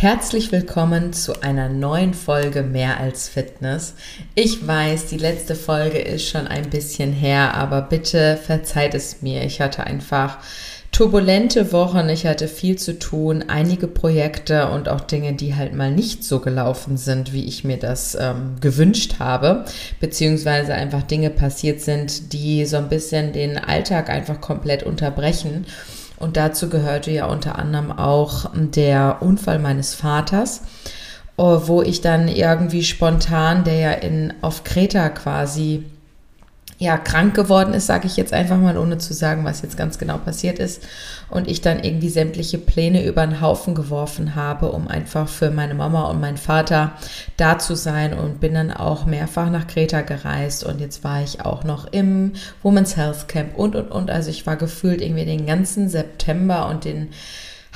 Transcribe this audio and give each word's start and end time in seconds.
Herzlich 0.00 0.52
willkommen 0.52 1.12
zu 1.12 1.42
einer 1.42 1.68
neuen 1.68 2.14
Folge 2.14 2.62
Mehr 2.62 3.00
als 3.00 3.28
Fitness. 3.28 3.94
Ich 4.36 4.64
weiß, 4.64 5.06
die 5.06 5.16
letzte 5.16 5.56
Folge 5.56 5.98
ist 5.98 6.28
schon 6.28 6.46
ein 6.46 6.70
bisschen 6.70 7.12
her, 7.12 7.54
aber 7.54 7.82
bitte 7.82 8.36
verzeiht 8.36 8.94
es 8.94 9.22
mir. 9.22 9.42
Ich 9.42 9.60
hatte 9.60 9.82
einfach 9.82 10.38
turbulente 10.92 11.72
Wochen, 11.72 12.08
ich 12.10 12.26
hatte 12.26 12.46
viel 12.46 12.78
zu 12.78 12.96
tun, 13.00 13.46
einige 13.48 13.88
Projekte 13.88 14.68
und 14.68 14.88
auch 14.88 15.00
Dinge, 15.00 15.32
die 15.32 15.56
halt 15.56 15.74
mal 15.74 15.90
nicht 15.90 16.22
so 16.22 16.38
gelaufen 16.38 16.96
sind, 16.96 17.32
wie 17.32 17.46
ich 17.46 17.64
mir 17.64 17.76
das 17.76 18.16
ähm, 18.20 18.54
gewünscht 18.60 19.16
habe, 19.18 19.64
beziehungsweise 19.98 20.74
einfach 20.74 21.02
Dinge 21.02 21.30
passiert 21.30 21.80
sind, 21.80 22.32
die 22.32 22.66
so 22.66 22.76
ein 22.76 22.88
bisschen 22.88 23.32
den 23.32 23.58
Alltag 23.58 24.10
einfach 24.10 24.40
komplett 24.40 24.84
unterbrechen. 24.84 25.66
Und 26.18 26.36
dazu 26.36 26.68
gehörte 26.68 27.10
ja 27.10 27.26
unter 27.26 27.58
anderem 27.58 27.92
auch 27.92 28.50
der 28.54 29.18
Unfall 29.20 29.58
meines 29.58 29.94
Vaters, 29.94 30.62
äh, 31.36 31.42
wo 31.42 31.82
ich 31.82 32.00
dann 32.00 32.28
irgendwie 32.28 32.82
spontan, 32.82 33.64
der 33.64 33.76
ja 33.76 33.90
in, 33.92 34.34
auf 34.42 34.64
Kreta 34.64 35.08
quasi 35.10 35.84
ja, 36.80 36.96
krank 36.96 37.34
geworden 37.34 37.74
ist, 37.74 37.86
sage 37.86 38.06
ich 38.06 38.16
jetzt 38.16 38.32
einfach 38.32 38.56
mal, 38.56 38.78
ohne 38.78 38.98
zu 38.98 39.12
sagen, 39.12 39.44
was 39.44 39.62
jetzt 39.62 39.76
ganz 39.76 39.98
genau 39.98 40.16
passiert 40.16 40.60
ist. 40.60 40.84
Und 41.28 41.48
ich 41.48 41.60
dann 41.60 41.82
irgendwie 41.82 42.08
sämtliche 42.08 42.56
Pläne 42.56 43.04
über 43.04 43.26
den 43.26 43.40
Haufen 43.40 43.74
geworfen 43.74 44.36
habe, 44.36 44.70
um 44.70 44.86
einfach 44.86 45.28
für 45.28 45.50
meine 45.50 45.74
Mama 45.74 46.08
und 46.08 46.20
meinen 46.20 46.36
Vater 46.36 46.92
da 47.36 47.58
zu 47.58 47.74
sein 47.74 48.14
und 48.14 48.38
bin 48.38 48.54
dann 48.54 48.70
auch 48.70 49.06
mehrfach 49.06 49.50
nach 49.50 49.66
Kreta 49.66 50.02
gereist 50.02 50.64
und 50.64 50.80
jetzt 50.80 51.02
war 51.02 51.20
ich 51.20 51.44
auch 51.44 51.64
noch 51.64 51.92
im 51.92 52.32
Women's 52.62 52.96
Health 52.96 53.26
Camp 53.26 53.58
und, 53.58 53.74
und, 53.74 53.90
und. 53.90 54.10
Also 54.10 54.30
ich 54.30 54.46
war 54.46 54.56
gefühlt 54.56 55.02
irgendwie 55.02 55.24
den 55.24 55.46
ganzen 55.46 55.88
September 55.88 56.68
und 56.68 56.84
den 56.84 57.08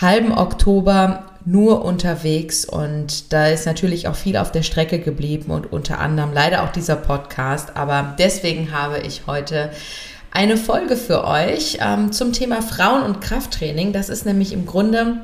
halben 0.03 0.33
Oktober 0.33 1.25
nur 1.45 1.85
unterwegs 1.85 2.65
und 2.65 3.33
da 3.33 3.49
ist 3.49 3.67
natürlich 3.67 4.07
auch 4.07 4.15
viel 4.15 4.37
auf 4.37 4.53
der 4.53 4.63
Strecke 4.63 4.99
geblieben 4.99 5.51
und 5.51 5.73
unter 5.73 5.99
anderem 5.99 6.33
leider 6.33 6.63
auch 6.63 6.71
dieser 6.71 6.97
Podcast. 6.97 7.77
Aber 7.77 8.15
deswegen 8.19 8.73
habe 8.73 8.99
ich 8.99 9.23
heute 9.27 9.71
eine 10.31 10.57
Folge 10.57 10.97
für 10.97 11.25
euch 11.25 11.79
ähm, 11.81 12.13
zum 12.13 12.33
Thema 12.33 12.63
Frauen- 12.63 13.03
und 13.03 13.21
Krafttraining. 13.21 13.93
Das 13.93 14.09
ist 14.09 14.25
nämlich 14.25 14.53
im 14.53 14.67
Grunde 14.67 15.19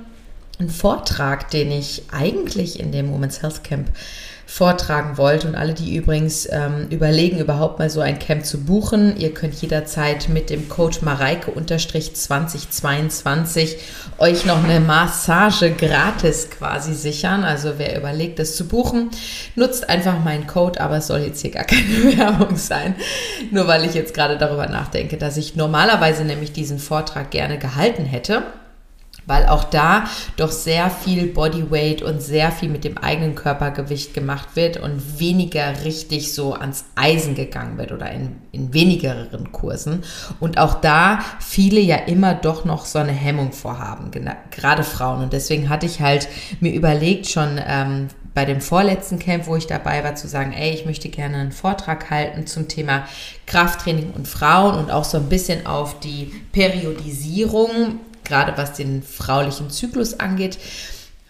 ein 0.58 0.68
Vortrag, 0.68 1.50
den 1.50 1.70
ich 1.70 2.02
eigentlich 2.10 2.80
in 2.80 2.90
dem 2.90 3.12
Women's 3.12 3.42
Health 3.42 3.62
Camp 3.62 3.88
vortragen 4.48 5.16
wollt. 5.18 5.44
Und 5.44 5.54
alle, 5.54 5.74
die 5.74 5.94
übrigens 5.94 6.48
ähm, 6.50 6.86
überlegen, 6.88 7.38
überhaupt 7.38 7.78
mal 7.78 7.90
so 7.90 8.00
ein 8.00 8.18
Camp 8.18 8.46
zu 8.46 8.64
buchen, 8.64 9.14
ihr 9.18 9.34
könnt 9.34 9.60
jederzeit 9.60 10.30
mit 10.30 10.48
dem 10.48 10.70
Code 10.70 10.96
Mareike-2022 11.02 13.76
euch 14.16 14.46
noch 14.46 14.64
eine 14.64 14.80
Massage 14.80 15.72
gratis 15.72 16.48
quasi 16.50 16.94
sichern. 16.94 17.44
Also 17.44 17.74
wer 17.76 17.98
überlegt, 17.98 18.38
das 18.38 18.56
zu 18.56 18.66
buchen, 18.66 19.10
nutzt 19.54 19.90
einfach 19.90 20.24
meinen 20.24 20.46
Code, 20.46 20.80
aber 20.80 20.96
es 20.96 21.08
soll 21.08 21.20
jetzt 21.20 21.42
hier 21.42 21.50
gar 21.50 21.64
keine 21.64 22.16
Werbung 22.16 22.56
sein. 22.56 22.94
Nur 23.50 23.68
weil 23.68 23.84
ich 23.84 23.92
jetzt 23.92 24.14
gerade 24.14 24.38
darüber 24.38 24.66
nachdenke, 24.66 25.18
dass 25.18 25.36
ich 25.36 25.56
normalerweise 25.56 26.24
nämlich 26.24 26.52
diesen 26.52 26.78
Vortrag 26.78 27.30
gerne 27.30 27.58
gehalten 27.58 28.06
hätte 28.06 28.44
weil 29.28 29.46
auch 29.46 29.64
da 29.64 30.04
doch 30.36 30.50
sehr 30.50 30.90
viel 30.90 31.26
Bodyweight 31.26 32.02
und 32.02 32.20
sehr 32.20 32.50
viel 32.50 32.70
mit 32.70 32.82
dem 32.82 32.96
eigenen 32.96 33.34
Körpergewicht 33.34 34.14
gemacht 34.14 34.56
wird 34.56 34.78
und 34.78 35.20
weniger 35.20 35.84
richtig 35.84 36.34
so 36.34 36.54
ans 36.54 36.86
Eisen 36.94 37.34
gegangen 37.34 37.76
wird 37.76 37.92
oder 37.92 38.10
in, 38.10 38.36
in 38.52 38.72
wenigeren 38.72 39.52
Kursen. 39.52 40.02
Und 40.40 40.58
auch 40.58 40.80
da 40.80 41.20
viele 41.40 41.80
ja 41.80 41.96
immer 41.96 42.34
doch 42.34 42.64
noch 42.64 42.86
so 42.86 42.98
eine 42.98 43.12
Hemmung 43.12 43.52
vorhaben, 43.52 44.10
gerade 44.50 44.82
Frauen. 44.82 45.22
Und 45.22 45.34
deswegen 45.34 45.68
hatte 45.68 45.84
ich 45.84 46.00
halt 46.00 46.26
mir 46.60 46.72
überlegt, 46.72 47.28
schon 47.28 47.60
ähm, 47.64 48.08
bei 48.32 48.44
dem 48.44 48.60
vorletzten 48.60 49.18
Camp, 49.18 49.46
wo 49.46 49.56
ich 49.56 49.66
dabei 49.66 50.04
war, 50.04 50.14
zu 50.14 50.28
sagen, 50.28 50.52
ey, 50.52 50.70
ich 50.70 50.86
möchte 50.86 51.08
gerne 51.08 51.38
einen 51.38 51.52
Vortrag 51.52 52.08
halten 52.08 52.46
zum 52.46 52.68
Thema 52.68 53.04
Krafttraining 53.46 54.12
und 54.12 54.28
Frauen 54.28 54.76
und 54.76 54.90
auch 54.90 55.04
so 55.04 55.18
ein 55.18 55.28
bisschen 55.28 55.66
auf 55.66 56.00
die 56.00 56.32
Periodisierung 56.52 57.98
gerade 58.28 58.56
was 58.56 58.74
den 58.74 59.02
fraulichen 59.02 59.70
Zyklus 59.70 60.20
angeht, 60.20 60.58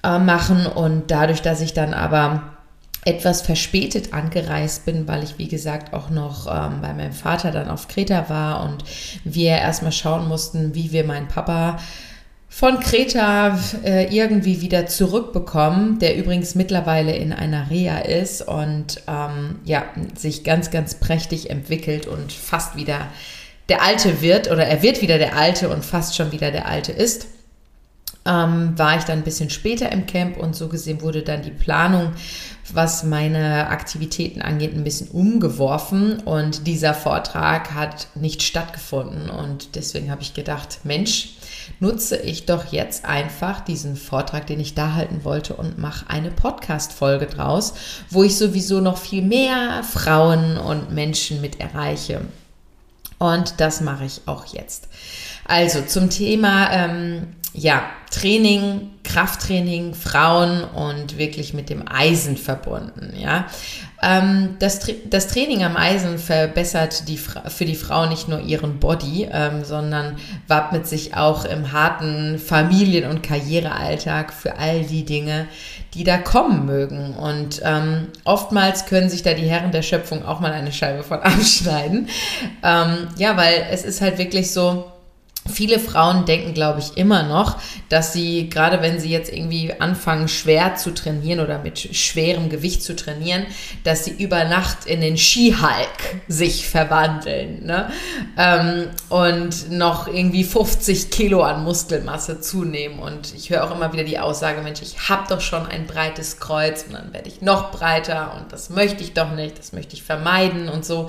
äh, 0.03 0.19
machen. 0.19 0.67
Und 0.67 1.11
dadurch, 1.11 1.41
dass 1.41 1.61
ich 1.61 1.73
dann 1.73 1.95
aber 1.95 2.59
etwas 3.05 3.43
verspätet 3.43 4.13
angereist 4.13 4.85
bin, 4.85 5.09
weil 5.09 5.23
ich, 5.23 5.39
wie 5.39 5.49
gesagt, 5.49 5.95
auch 5.95 6.11
noch 6.11 6.47
ähm, 6.47 6.81
bei 6.83 6.93
meinem 6.93 7.13
Vater 7.13 7.51
dann 7.51 7.71
auf 7.71 7.89
Kreta 7.89 8.29
war 8.29 8.65
und 8.65 8.85
wir 9.25 9.53
erstmal 9.53 9.93
schauen 9.93 10.29
mussten, 10.29 10.75
wie 10.75 10.93
wir 10.93 11.05
meinen 11.05 11.29
Papa 11.29 11.79
von 12.51 12.81
Kreta 12.81 13.59
äh, 13.85 14.15
irgendwie 14.15 14.61
wieder 14.61 14.87
zurückbekommen, 14.87 15.99
der 16.01 16.17
übrigens 16.17 16.55
mittlerweile 16.55 17.15
in 17.15 17.33
einer 17.33 17.71
Reha 17.71 17.99
ist 17.99 18.43
und 18.47 19.03
ähm, 19.07 19.61
ja, 19.65 19.85
sich 20.17 20.45
ganz, 20.45 20.71
ganz 20.71 20.95
prächtig 20.97 21.51
entwickelt 21.51 22.07
und 22.07 22.33
fast 22.33 22.77
wieder 22.77 23.07
der 23.69 23.83
Alte 23.83 24.21
wird 24.23 24.51
oder 24.51 24.67
er 24.67 24.83
wird 24.83 25.03
wieder 25.03 25.19
der 25.19 25.37
Alte 25.37 25.69
und 25.69 25.85
fast 25.85 26.17
schon 26.17 26.33
wieder 26.33 26.51
der 26.51 26.67
Alte 26.67 26.93
ist, 26.93 27.27
ähm, 28.25 28.79
war 28.79 28.97
ich 28.97 29.05
dann 29.05 29.19
ein 29.19 29.25
bisschen 29.25 29.51
später 29.51 29.91
im 29.91 30.07
Camp 30.07 30.37
und 30.37 30.55
so 30.55 30.69
gesehen 30.69 31.01
wurde 31.01 31.23
dann 31.23 31.43
die 31.43 31.51
Planung, 31.51 32.13
was 32.73 33.03
meine 33.03 33.69
Aktivitäten 33.69 34.43
angeht, 34.43 34.75
ein 34.75 34.85
bisschen 34.85 35.09
umgeworfen 35.09 36.21
und 36.21 36.67
dieser 36.67 36.93
Vortrag 36.93 37.73
hat 37.73 38.09
nicht 38.15 38.43
stattgefunden 38.43 39.31
und 39.31 39.75
deswegen 39.75 40.11
habe 40.11 40.23
ich 40.23 40.35
gedacht, 40.35 40.81
Mensch, 40.85 41.37
nutze 41.81 42.17
ich 42.17 42.45
doch 42.45 42.73
jetzt 42.73 43.05
einfach 43.07 43.61
diesen 43.61 43.97
Vortrag, 43.97 44.47
den 44.47 44.61
ich 44.61 44.75
da 44.75 44.95
halten 44.95 45.25
wollte 45.25 45.55
und 45.55 45.79
mache 45.79 46.09
eine 46.11 46.31
Podcast-Folge 46.31 47.27
draus, 47.27 47.75
wo 48.11 48.23
ich 48.23 48.37
sowieso 48.37 48.81
noch 48.81 48.99
viel 48.99 49.23
mehr 49.23 49.83
Frauen 49.85 50.59
und 50.59 50.93
Menschen 50.93 51.41
mit 51.41 51.61
erreiche. 51.61 52.21
Und 53.19 53.61
das 53.61 53.81
mache 53.81 54.05
ich 54.05 54.23
auch 54.27 54.47
jetzt. 54.47 54.89
Also 55.45 55.83
zum 55.83 56.11
Thema 56.11 56.71
ähm, 56.71 57.35
ja, 57.55 57.83
Training, 58.11 58.91
Krafttraining, 59.05 59.95
Frauen 59.95 60.65
und 60.65 61.19
wirklich 61.19 61.55
mit 61.55 61.71
dem 61.71 61.85
Eisen 61.89 62.37
verbunden. 62.37 63.13
Ja, 63.17 63.47
ähm, 64.03 64.57
das, 64.59 64.81
das 65.11 65.29
Training 65.29 65.65
am 65.65 65.77
Eisen 65.77 66.19
verbessert 66.19 67.09
die, 67.09 67.17
für 67.17 67.65
die 67.65 67.75
Frau 67.75 68.07
nicht 68.07 68.29
nur 68.29 68.41
ihren 68.41 68.79
Body, 68.79 69.29
ähm, 69.31 69.65
sondern 69.65 70.17
wappnet 70.47 70.87
sich 70.87 71.17
auch 71.17 71.45
im 71.45 71.73
harten 71.73 72.39
Familien- 72.39 73.11
und 73.11 73.23
Karrierealltag 73.23 74.33
für 74.33 74.57
all 74.59 74.83
die 74.83 75.05
Dinge, 75.05 75.47
die 75.95 76.05
da 76.05 76.19
kommen 76.19 76.67
mögen. 76.67 77.15
Und 77.15 77.61
ähm, 77.65 78.09
oftmals 78.25 78.87
können 78.87 79.11
sich 79.11 79.23
da 79.23 79.35
die 79.35 79.49
Herren 79.49 79.73
der 79.73 79.83
Schöpfung 79.83 80.25
auch 80.25 80.41
mal 80.41 80.53
eine 80.53 80.73
Scheibe 80.73 81.03
von 81.03 81.19
abschneiden. 81.23 82.09
Ähm, 82.63 83.09
ja, 83.17 83.37
weil 83.37 83.67
es 83.71 83.85
ist 83.85 84.01
halt 84.01 84.19
wirklich 84.19 84.53
so, 84.53 84.85
Viele 85.49 85.79
Frauen 85.79 86.25
denken, 86.25 86.55
glaube 86.55 86.81
ich, 86.81 86.97
immer 86.97 87.23
noch, 87.23 87.59
dass 87.89 88.13
sie, 88.13 88.49
gerade 88.49 88.83
wenn 88.83 89.01
sie 89.01 89.11
jetzt 89.11 89.33
irgendwie 89.33 89.73
anfangen, 89.79 90.29
schwer 90.29 90.77
zu 90.77 90.93
trainieren 90.93 91.41
oder 91.41 91.59
mit 91.59 91.79
schwerem 91.79 92.49
Gewicht 92.49 92.83
zu 92.83 92.95
trainieren, 92.95 93.47
dass 93.85 94.05
sie 94.05 94.13
über 94.13 94.45
Nacht 94.45 94.87
in 94.87 95.01
den 95.01 95.17
Skihulk 95.17 96.23
sich 96.29 96.69
verwandeln 96.69 97.65
ne? 97.65 97.91
Ähm, 98.37 98.89
und 99.09 99.71
noch 99.71 100.09
irgendwie 100.09 100.45
50 100.45 101.11
Kilo 101.11 101.43
an 101.43 101.65
Muskelmasse 101.65 102.41
zunehmen. 102.41 102.99
Und 102.99 103.35
ich 103.35 103.51
höre 103.51 103.65
auch 103.65 103.75
immer 103.75 103.93
wieder 103.93 104.05
die 104.05 104.19
Aussage, 104.19 104.63
Mensch, 104.63 104.83
ich 104.83 105.09
habe 105.09 105.25
doch 105.29 105.41
schon 105.41 105.67
ein 105.67 105.87
breites 105.87 106.41
Kreuz 106.41 106.85
und 106.87 106.95
dann 106.95 107.13
werde 107.13 107.29
ich 107.29 107.43
noch 107.43 107.71
breiter 107.71 108.35
und 108.37 108.53
das 108.53 108.71
möchte 108.71 109.03
ich 109.03 109.15
doch 109.15 109.33
nicht, 109.33 109.59
das 109.59 109.73
möchte 109.73 109.95
ich 109.95 110.03
vermeiden 110.03 110.69
und 110.69 110.85
so. 110.85 111.09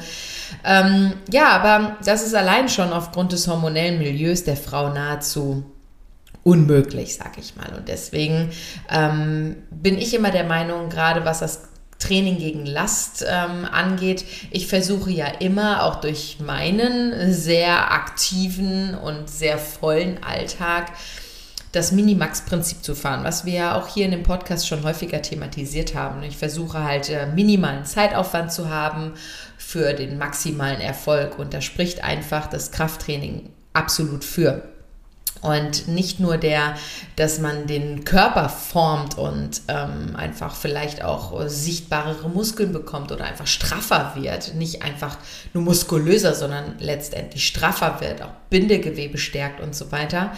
Ähm, 0.64 1.14
ja, 1.32 1.50
aber 1.50 1.98
das 2.04 2.26
ist 2.26 2.36
allein 2.36 2.70
schon 2.70 2.94
aufgrund 2.94 3.32
des 3.32 3.48
hormonellen 3.48 4.00
Milieus 4.00 4.29
Milieus 4.30 4.44
der 4.44 4.58
Frau 4.58 4.90
nahezu 4.90 5.64
unmöglich, 6.44 7.16
sag 7.16 7.38
ich 7.38 7.56
mal. 7.56 7.76
Und 7.76 7.88
deswegen 7.88 8.52
ähm, 8.90 9.56
bin 9.72 9.98
ich 9.98 10.14
immer 10.14 10.32
der 10.32 10.44
Meinung, 10.44 10.90
gerade 10.90 11.26
was 11.26 11.40
das 11.40 11.64
Training 11.98 12.38
gegen 12.38 12.66
Last 12.66 13.26
ähm, 13.28 13.66
angeht. 13.66 14.24
Ich 14.52 14.68
versuche 14.68 15.12
ja 15.12 15.26
immer 15.26 15.84
auch 15.84 16.00
durch 16.00 16.38
meinen 16.40 17.34
sehr 17.34 17.92
aktiven 17.92 18.96
und 18.96 19.30
sehr 19.30 19.58
vollen 19.58 20.24
Alltag 20.24 20.92
das 21.72 21.92
Minimax-Prinzip 21.92 22.84
zu 22.84 22.96
fahren, 22.96 23.24
was 23.24 23.46
wir 23.46 23.54
ja 23.54 23.78
auch 23.78 23.88
hier 23.88 24.06
in 24.06 24.12
dem 24.12 24.24
Podcast 24.24 24.68
schon 24.68 24.84
häufiger 24.84 25.22
thematisiert 25.22 25.94
haben. 25.94 26.24
Ich 26.24 26.38
versuche 26.38 26.84
halt 26.84 27.10
äh, 27.10 27.28
minimalen 27.28 27.86
Zeitaufwand 27.86 28.52
zu 28.52 28.70
haben 28.70 29.14
für 29.58 29.94
den 29.94 30.18
maximalen 30.18 30.82
Erfolg 30.82 31.38
und 31.38 31.54
da 31.54 31.62
spricht 31.62 32.04
einfach 32.04 32.48
das 32.48 32.72
Krafttraining 32.72 33.50
absolut 33.74 34.24
für. 34.24 34.64
Und 35.42 35.88
nicht 35.88 36.20
nur 36.20 36.38
der, 36.38 36.76
dass 37.16 37.40
man 37.40 37.66
den 37.66 38.04
Körper 38.04 38.50
formt 38.50 39.18
und 39.18 39.62
ähm, 39.70 40.16
einfach 40.18 40.54
vielleicht 40.54 41.02
auch 41.02 41.48
sichtbarere 41.48 42.30
Muskeln 42.30 42.74
bekommt 42.74 43.14
oder 43.14 43.24
einfach 43.24 43.48
straffer 43.48 44.14
wird. 44.16 44.56
Nicht 44.56 44.82
einfach 44.82 45.18
nur 45.54 45.64
muskulöser, 45.64 46.36
sondern 46.36 46.76
letztendlich 46.80 47.48
straffer 47.48 48.02
wird, 48.02 48.22
auch 48.22 48.34
Bindegewebe 48.50 49.18
stärkt 49.18 49.62
und 49.62 49.76
so 49.76 49.92
weiter, 49.92 50.34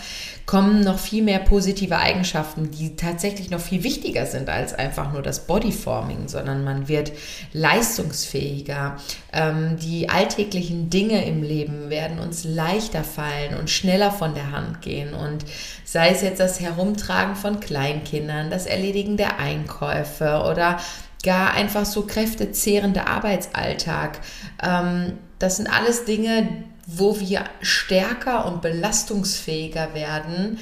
kommen 0.45 0.81
noch 0.81 0.99
viel 0.99 1.23
mehr 1.23 1.39
positive 1.39 1.97
Eigenschaften, 1.97 2.71
die 2.71 2.95
tatsächlich 2.95 3.49
noch 3.49 3.61
viel 3.61 3.83
wichtiger 3.83 4.25
sind 4.25 4.49
als 4.49 4.73
einfach 4.73 5.13
nur 5.13 5.21
das 5.21 5.47
Bodyforming, 5.47 6.27
sondern 6.27 6.63
man 6.63 6.87
wird 6.87 7.13
leistungsfähiger. 7.53 8.97
Ähm, 9.31 9.77
die 9.77 10.09
alltäglichen 10.09 10.89
Dinge 10.89 11.25
im 11.25 11.41
Leben 11.41 11.89
werden 11.89 12.19
uns 12.19 12.43
leichter 12.43 13.03
fallen 13.03 13.55
und 13.57 13.69
schneller 13.69 14.11
von 14.11 14.33
der 14.33 14.51
Hand 14.51 14.81
gehen. 14.81 15.13
Und 15.13 15.45
sei 15.85 16.09
es 16.09 16.21
jetzt 16.21 16.39
das 16.39 16.59
Herumtragen 16.59 17.35
von 17.35 17.59
Kleinkindern, 17.59 18.49
das 18.49 18.65
Erledigen 18.65 19.15
der 19.15 19.39
Einkäufe 19.39 20.43
oder 20.51 20.79
gar 21.23 21.53
einfach 21.53 21.85
so 21.85 22.05
kräftezehrender 22.05 23.07
Arbeitsalltag. 23.07 24.19
Ähm, 24.61 25.13
das 25.39 25.57
sind 25.57 25.67
alles 25.67 26.05
Dinge, 26.05 26.65
wo 26.93 27.19
wir 27.19 27.43
stärker 27.61 28.45
und 28.45 28.61
belastungsfähiger 28.61 29.93
werden 29.93 30.59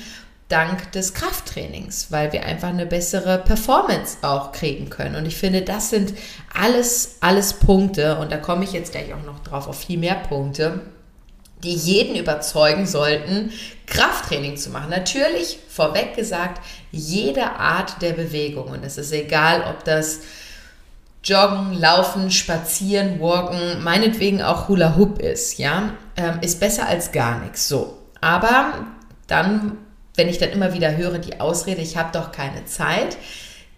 dank 0.50 0.92
des 0.94 1.14
Krafttrainings, 1.14 2.12
weil 2.12 2.34
wir 2.34 2.44
einfach 2.44 2.70
eine 2.70 2.88
bessere 2.88 3.38
Performance 3.38 4.18
auch 4.24 4.52
kriegen 4.52 4.90
können. 4.90 5.16
Und 5.16 5.28
ich 5.28 5.38
finde, 5.38 5.62
das 5.62 5.92
sind 5.92 6.14
alles, 6.54 7.18
alles 7.22 7.54
Punkte, 7.54 8.18
und 8.18 8.32
da 8.32 8.38
komme 8.38 8.64
ich 8.64 8.74
jetzt 8.74 8.92
gleich 8.92 9.14
auch 9.14 9.24
noch 9.24 9.40
drauf, 9.44 9.68
auf 9.68 9.80
viel 9.80 10.00
mehr 10.00 10.16
Punkte, 10.16 10.82
die 11.64 11.74
jeden 11.74 12.16
überzeugen 12.16 12.88
sollten, 12.88 13.52
Krafttraining 13.86 14.58
zu 14.58 14.72
machen. 14.72 14.90
Natürlich, 14.90 15.60
vorweg 15.68 16.16
gesagt, 16.16 16.62
jede 16.92 17.52
Art 17.52 18.02
der 18.02 18.14
Bewegung. 18.14 18.70
Und 18.70 18.84
es 18.84 18.98
ist 18.98 19.12
egal, 19.12 19.64
ob 19.70 19.84
das 19.84 20.22
Joggen, 21.24 21.74
Laufen, 21.74 22.32
Spazieren, 22.32 23.20
Walken, 23.20 23.84
meinetwegen 23.84 24.42
auch 24.42 24.68
Hula 24.70 24.96
Hoop 24.96 25.22
ist, 25.22 25.60
ja, 25.60 25.94
ähm, 26.20 26.40
ist 26.42 26.60
besser 26.60 26.88
als 26.88 27.12
gar 27.12 27.40
nichts. 27.40 27.68
So. 27.68 27.98
Aber 28.22 28.74
dann, 29.28 29.78
wenn 30.16 30.28
ich 30.28 30.38
dann 30.38 30.50
immer 30.50 30.74
wieder 30.74 30.98
höre, 30.98 31.18
die 31.18 31.40
Ausrede, 31.40 31.82
ich 31.82 31.98
habe 31.98 32.12
doch 32.12 32.32
keine 32.32 32.66
Zeit, 32.66 33.18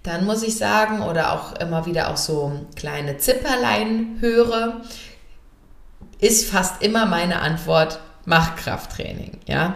dann 0.03 0.25
muss 0.25 0.41
ich 0.41 0.57
sagen, 0.57 1.03
oder 1.03 1.33
auch 1.33 1.53
immer 1.59 1.85
wieder 1.85 2.09
auch 2.09 2.17
so 2.17 2.65
kleine 2.75 3.17
Zipperlein 3.17 4.17
höre, 4.19 4.81
ist 6.19 6.49
fast 6.49 6.81
immer 6.81 7.05
meine 7.05 7.41
Antwort, 7.41 7.99
mach 8.25 8.55
Krafttraining, 8.55 9.39
ja 9.45 9.75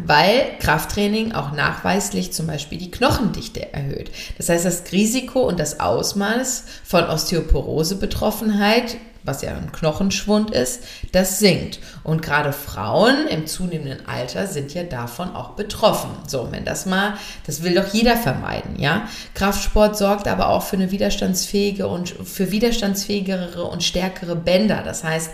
weil 0.00 0.56
Krafttraining 0.58 1.32
auch 1.32 1.52
nachweislich 1.52 2.32
zum 2.32 2.46
Beispiel 2.46 2.78
die 2.78 2.90
Knochendichte 2.90 3.72
erhöht. 3.74 4.10
Das 4.38 4.48
heißt, 4.48 4.64
das 4.64 4.84
Risiko 4.90 5.40
und 5.40 5.60
das 5.60 5.80
Ausmaß 5.80 6.64
von 6.84 7.04
Osteoporose-Betroffenheit 7.04 8.96
was 9.24 9.42
ja 9.42 9.50
ein 9.50 9.72
Knochenschwund 9.72 10.50
ist, 10.50 10.84
das 11.12 11.38
sinkt. 11.38 11.78
Und 12.04 12.22
gerade 12.22 12.52
Frauen 12.52 13.28
im 13.28 13.46
zunehmenden 13.46 14.06
Alter 14.06 14.46
sind 14.46 14.74
ja 14.74 14.82
davon 14.82 15.34
auch 15.34 15.50
betroffen. 15.50 16.10
So, 16.26 16.48
wenn 16.50 16.64
das 16.64 16.86
mal, 16.86 17.14
das 17.46 17.62
will 17.62 17.74
doch 17.74 17.86
jeder 17.92 18.16
vermeiden, 18.16 18.78
ja. 18.78 19.08
Kraftsport 19.34 19.96
sorgt 19.96 20.28
aber 20.28 20.48
auch 20.48 20.62
für 20.62 20.76
eine 20.76 20.90
widerstandsfähige 20.90 21.86
und 21.86 22.08
für 22.08 22.50
widerstandsfähigere 22.50 23.64
und 23.64 23.82
stärkere 23.82 24.36
Bänder. 24.36 24.82
Das 24.84 25.04
heißt, 25.04 25.30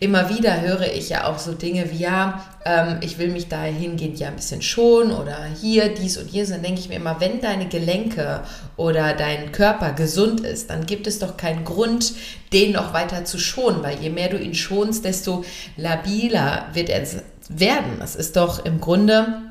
immer 0.00 0.30
wieder 0.30 0.60
höre 0.60 0.92
ich 0.92 1.08
ja 1.08 1.26
auch 1.26 1.38
so 1.38 1.52
Dinge 1.52 1.90
wie, 1.90 1.98
ja, 1.98 2.44
ähm, 2.64 2.98
ich 3.02 3.18
will 3.18 3.28
mich 3.28 3.48
dahingehend 3.48 4.18
ja 4.18 4.28
ein 4.28 4.36
bisschen 4.36 4.62
schonen 4.62 5.12
oder 5.12 5.38
hier, 5.60 5.94
dies 5.94 6.16
und 6.16 6.30
jenes. 6.30 6.50
Dann 6.50 6.62
denke 6.62 6.80
ich 6.80 6.88
mir 6.88 6.96
immer, 6.96 7.20
wenn 7.20 7.40
deine 7.40 7.68
Gelenke 7.68 8.42
oder 8.76 9.14
dein 9.14 9.52
Körper 9.52 9.92
gesund 9.92 10.40
ist, 10.40 10.70
dann 10.70 10.86
gibt 10.86 11.06
es 11.06 11.18
doch 11.18 11.36
keinen 11.36 11.64
Grund, 11.64 12.14
den 12.52 12.72
noch 12.72 12.94
weiter 12.94 13.24
zu 13.24 13.38
schonen, 13.38 13.82
weil 13.82 14.00
je 14.00 14.10
mehr 14.10 14.28
du 14.28 14.38
ihn 14.38 14.54
schonst, 14.54 15.04
desto 15.04 15.44
labiler 15.76 16.68
wird 16.72 16.88
er 16.88 17.06
werden. 17.48 17.98
Das 17.98 18.16
ist 18.16 18.36
doch 18.36 18.64
im 18.64 18.80
Grunde 18.80 19.42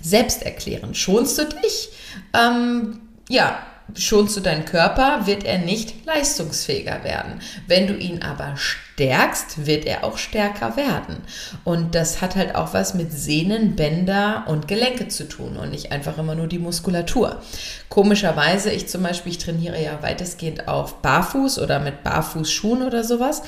selbsterklärend. 0.00 0.96
Schonst 0.96 1.38
du 1.38 1.44
dich? 1.44 1.88
Ähm, 2.34 3.00
ja, 3.28 3.58
schonst 3.96 4.36
du 4.36 4.40
deinen 4.40 4.64
Körper, 4.64 5.26
wird 5.26 5.44
er 5.44 5.58
nicht 5.58 6.06
leistungsfähiger 6.06 7.02
werden. 7.04 7.40
Wenn 7.66 7.86
du 7.86 7.96
ihn 7.96 8.22
aber 8.22 8.56
stärkst, 8.94 9.66
wird 9.66 9.86
er 9.86 10.04
auch 10.04 10.18
stärker 10.18 10.76
werden. 10.76 11.16
Und 11.64 11.94
das 11.94 12.20
hat 12.20 12.36
halt 12.36 12.54
auch 12.54 12.74
was 12.74 12.94
mit 12.94 13.12
Sehnen, 13.12 13.74
Bänder 13.74 14.44
und 14.46 14.68
Gelenke 14.68 15.08
zu 15.08 15.28
tun 15.28 15.56
und 15.56 15.70
nicht 15.70 15.90
einfach 15.90 16.16
immer 16.18 16.34
nur 16.34 16.46
die 16.46 16.60
Muskulatur. 16.60 17.42
Komischerweise, 17.88 18.70
ich 18.70 18.86
zum 18.86 19.02
Beispiel, 19.02 19.32
ich 19.32 19.38
trainiere 19.38 19.82
ja 19.82 20.00
weitestgehend 20.02 20.68
auf 20.68 21.02
Barfuß 21.02 21.58
oder 21.58 21.80
mit 21.80 22.04
Barfußschuhen 22.04 22.82
oder 22.82 23.02
sowas. 23.02 23.42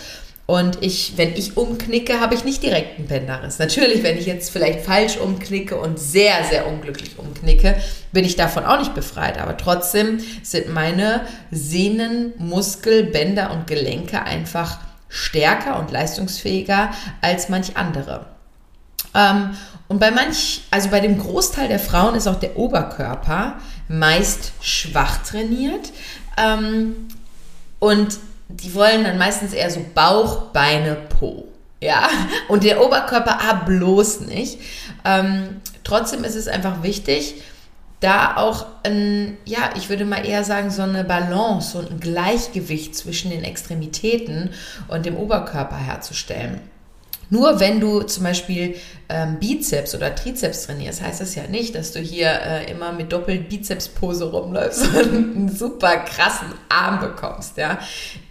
Und 0.47 0.81
ich, 0.81 1.15
wenn 1.17 1.35
ich 1.35 1.57
umknicke, 1.57 2.21
habe 2.21 2.37
ich 2.37 2.45
nicht 2.45 2.63
direkt 2.63 2.99
einen 2.99 3.09
Bänderriss. 3.09 3.59
Natürlich, 3.59 4.05
wenn 4.05 4.17
ich 4.17 4.27
jetzt 4.27 4.51
vielleicht 4.51 4.81
falsch 4.81 5.17
umknicke 5.17 5.77
und 5.77 5.99
sehr, 5.99 6.45
sehr 6.49 6.69
unglücklich 6.69 7.19
umknicke, 7.19 7.77
bin 8.13 8.25
ich 8.25 8.37
davon 8.37 8.65
auch 8.65 8.79
nicht 8.79 8.95
befreit. 8.95 9.39
Aber 9.39 9.57
trotzdem 9.57 10.21
sind 10.45 10.73
meine 10.73 11.23
Sehnen, 11.51 12.33
Muskel, 12.39 13.05
Bänder 13.05 13.51
und 13.51 13.67
Gelenke 13.67 14.23
einfach 14.23 14.86
stärker 15.09 15.79
und 15.79 15.91
leistungsfähiger 15.91 16.91
als 17.21 17.49
manch 17.49 17.77
andere. 17.77 18.27
Ähm, 19.15 19.57
und 19.89 19.99
bei 19.99 20.11
manch, 20.11 20.63
also 20.71 20.91
bei 20.91 21.01
dem 21.01 21.19
Großteil 21.19 21.69
der 21.69 21.79
Frauen 21.79 22.15
ist 22.15 22.27
auch 22.27 22.41
der 22.41 22.57
Oberkörper 22.57 23.55
meist 23.89 24.53
schwach 24.61 25.19
trainiert. 25.19 25.93
Ähm, 26.37 27.09
und 27.79 28.19
die 28.49 28.75
wollen 28.75 29.05
dann 29.05 29.19
meistens 29.19 29.53
eher 29.53 29.71
so 29.71 29.85
Bauch, 29.95 30.53
Beine, 30.53 30.97
Po. 30.97 31.47
Ja, 31.81 32.09
und 32.49 32.65
der 32.65 32.85
Oberkörper 32.85 33.39
ah, 33.41 33.55
bloß 33.67 34.21
nicht. 34.21 34.59
Ähm, 35.05 35.61
trotzdem 35.85 36.25
ist 36.25 36.35
es 36.35 36.49
einfach 36.49 36.83
wichtig, 36.83 37.43
da 38.01 38.37
auch 38.37 38.67
ein, 38.83 39.37
ja, 39.45 39.71
ich 39.77 39.89
würde 39.89 40.05
mal 40.05 40.27
eher 40.27 40.45
sagen, 40.45 40.71
so 40.71 40.83
eine 40.83 41.05
Balance 41.05 41.79
und 41.79 41.91
ein 41.91 42.01
Gleichgewicht 42.01 42.95
zwischen 42.95 43.31
den 43.31 43.45
Extremitäten 43.45 44.51
und 44.89 45.07
dem 45.07 45.17
Oberkörper 45.17 45.77
herzustellen. 45.77 46.61
Nur 47.31 47.61
wenn 47.61 47.81
du 47.81 48.03
zum 48.03 48.25
Beispiel 48.25 48.77
ähm, 49.09 49.39
Bizeps 49.39 49.95
oder 49.95 50.15
Trizeps 50.15 50.67
trainierst, 50.67 51.03
heißt 51.03 51.21
das 51.21 51.35
ja 51.35 51.45
nicht, 51.47 51.75
dass 51.75 51.93
du 51.93 52.01
hier 52.01 52.29
äh, 52.29 52.71
immer 52.71 52.93
mit 52.93 53.13
doppelt 53.13 53.49
Bizeps-Pose 53.49 54.31
rumläufst 54.31 54.83
und 54.97 55.37
einen 55.37 55.49
super 55.49 55.99
krassen 55.99 56.49
Arm 56.69 57.01
bekommst. 57.01 57.57
Ja, 57.57 57.79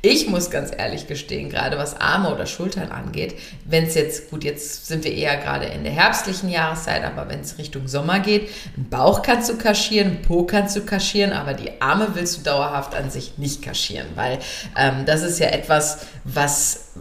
ich 0.02 0.28
muss 0.28 0.50
ganz 0.50 0.72
ehrlich 0.76 1.08
gestehen, 1.08 1.50
gerade 1.50 1.78
was 1.78 2.00
Arme 2.00 2.34
oder 2.34 2.46
Schultern 2.46 2.92
angeht, 2.92 3.36
wenn 3.66 3.86
es 3.86 3.96
jetzt 3.96 4.30
gut, 4.30 4.44
jetzt 4.44 4.88
sind 4.88 5.04
wir 5.04 5.14
eher 5.14 5.38
gerade 5.38 5.66
in 5.66 5.84
der 5.84 5.94
herbstlichen 5.94 6.50
Jahreszeit, 6.50 7.04
aber 7.04 7.30
wenn 7.30 7.40
es 7.40 7.58
Richtung 7.58 7.88
Sommer 7.88 8.20
geht, 8.20 8.50
einen 8.76 8.90
Bauch 8.90 9.22
kannst 9.22 9.50
du 9.50 9.58
kaschieren, 9.58 10.08
einen 10.08 10.22
Po 10.22 10.44
kannst 10.44 10.76
du 10.76 10.82
kaschieren, 10.82 11.32
aber 11.32 11.54
die 11.54 11.82
Arme 11.82 12.10
willst 12.14 12.38
du 12.38 12.42
dauerhaft 12.42 12.96
an 12.96 13.10
sich 13.10 13.38
nicht 13.38 13.62
kaschieren, 13.62 14.08
weil 14.16 14.40
ähm, 14.78 15.06
das 15.06 15.24
ist 15.24 15.40
ja 15.40 15.48
etwas, 15.48 16.06
was 16.24 16.92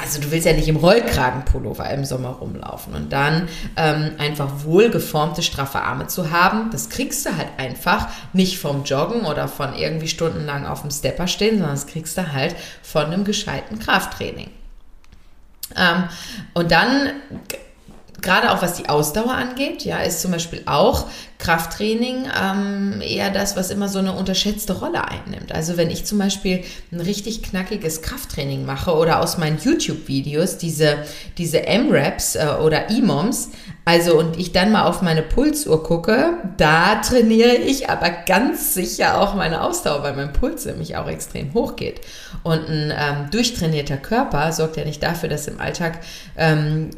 also 0.00 0.20
du 0.20 0.30
willst 0.30 0.46
ja 0.46 0.52
nicht 0.52 0.68
im 0.68 0.76
Rollkragenpullover 0.76 1.88
im 1.90 2.04
Sommer 2.04 2.30
rumlaufen 2.30 2.94
und 2.94 3.12
dann 3.12 3.48
ähm, 3.76 4.12
einfach 4.18 4.64
wohlgeformte, 4.64 5.42
straffe 5.42 5.80
Arme 5.80 6.06
zu 6.06 6.30
haben, 6.30 6.70
das 6.70 6.88
kriegst 6.88 7.26
du 7.26 7.36
halt 7.36 7.48
einfach 7.58 8.08
nicht 8.32 8.58
vom 8.58 8.84
Joggen 8.84 9.22
oder 9.26 9.48
von 9.48 9.74
irgendwie 9.74 10.08
stundenlang 10.08 10.66
auf 10.66 10.82
dem 10.82 10.90
Stepper 10.90 11.26
stehen, 11.26 11.58
sondern 11.58 11.72
das 11.72 11.86
kriegst 11.86 12.16
du 12.16 12.32
halt 12.32 12.54
von 12.82 13.06
einem 13.06 13.24
gescheiten 13.24 13.78
Krafttraining. 13.78 14.50
Ähm, 15.76 16.04
und 16.54 16.70
dann 16.70 17.12
gerade 18.22 18.52
auch 18.52 18.62
was 18.62 18.74
die 18.74 18.88
Ausdauer 18.88 19.32
angeht, 19.32 19.84
ja, 19.84 20.00
ist 20.00 20.20
zum 20.20 20.30
Beispiel 20.30 20.62
auch 20.66 21.06
Krafttraining 21.38 22.26
ähm, 22.38 23.00
eher 23.00 23.30
das, 23.30 23.56
was 23.56 23.70
immer 23.70 23.88
so 23.88 23.98
eine 23.98 24.12
unterschätzte 24.12 24.74
Rolle 24.74 25.02
einnimmt. 25.08 25.52
Also 25.52 25.76
wenn 25.76 25.90
ich 25.90 26.04
zum 26.04 26.18
Beispiel 26.18 26.62
ein 26.92 27.00
richtig 27.00 27.42
knackiges 27.42 28.02
Krafttraining 28.02 28.66
mache 28.66 28.94
oder 28.94 29.20
aus 29.20 29.38
meinen 29.38 29.58
YouTube-Videos 29.58 30.58
diese, 30.58 30.98
diese 31.38 31.66
M-Raps 31.66 32.36
äh, 32.36 32.46
oder 32.62 32.90
E-Moms, 32.90 33.50
also 33.86 34.18
und 34.18 34.38
ich 34.38 34.52
dann 34.52 34.70
mal 34.70 34.84
auf 34.84 35.00
meine 35.00 35.22
Pulsuhr 35.22 35.82
gucke, 35.82 36.34
da 36.58 36.96
trainiere 36.96 37.54
ich 37.54 37.88
aber 37.88 38.10
ganz 38.10 38.74
sicher 38.74 39.20
auch 39.20 39.34
meine 39.34 39.62
Ausdauer, 39.62 40.02
weil 40.02 40.14
mein 40.14 40.32
Puls 40.32 40.66
nämlich 40.66 40.96
auch 40.96 41.08
extrem 41.08 41.54
hoch 41.54 41.76
geht. 41.76 42.02
Und 42.42 42.68
ein 42.68 42.92
ähm, 42.94 43.30
durchtrainierter 43.30 43.96
Körper 43.96 44.52
sorgt 44.52 44.76
ja 44.76 44.84
nicht 44.84 45.02
dafür, 45.02 45.30
dass 45.30 45.48
im 45.48 45.58
Alltag 45.58 46.00
ähm, 46.36 46.90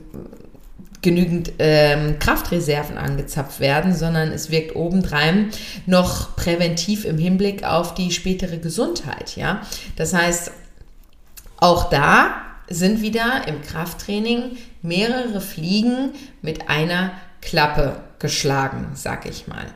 genügend 1.02 1.52
ähm, 1.58 2.18
Kraftreserven 2.18 2.96
angezapft 2.96 3.60
werden, 3.60 3.94
sondern 3.94 4.30
es 4.30 4.50
wirkt 4.50 4.76
obendrein 4.76 5.50
noch 5.86 6.36
präventiv 6.36 7.04
im 7.04 7.18
Hinblick 7.18 7.64
auf 7.64 7.94
die 7.94 8.12
spätere 8.12 8.58
Gesundheit. 8.58 9.36
Ja, 9.36 9.62
das 9.96 10.14
heißt, 10.14 10.52
auch 11.58 11.90
da 11.90 12.36
sind 12.68 13.02
wieder 13.02 13.46
im 13.46 13.60
Krafttraining 13.62 14.56
mehrere 14.80 15.40
Fliegen 15.40 16.10
mit 16.40 16.68
einer 16.68 17.12
Klappe 17.40 18.00
geschlagen, 18.18 18.92
sag 18.94 19.28
ich 19.28 19.46
mal. 19.48 19.66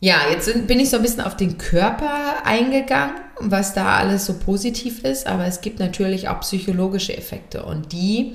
Ja, 0.00 0.16
jetzt 0.30 0.66
bin 0.66 0.80
ich 0.80 0.90
so 0.90 0.96
ein 0.96 1.02
bisschen 1.02 1.20
auf 1.20 1.36
den 1.36 1.58
Körper 1.58 2.44
eingegangen, 2.44 3.16
was 3.38 3.74
da 3.74 3.96
alles 3.96 4.26
so 4.26 4.34
positiv 4.34 5.04
ist, 5.04 5.26
aber 5.26 5.44
es 5.44 5.60
gibt 5.60 5.78
natürlich 5.78 6.28
auch 6.28 6.40
psychologische 6.40 7.16
Effekte 7.16 7.64
und 7.64 7.92
die 7.92 8.32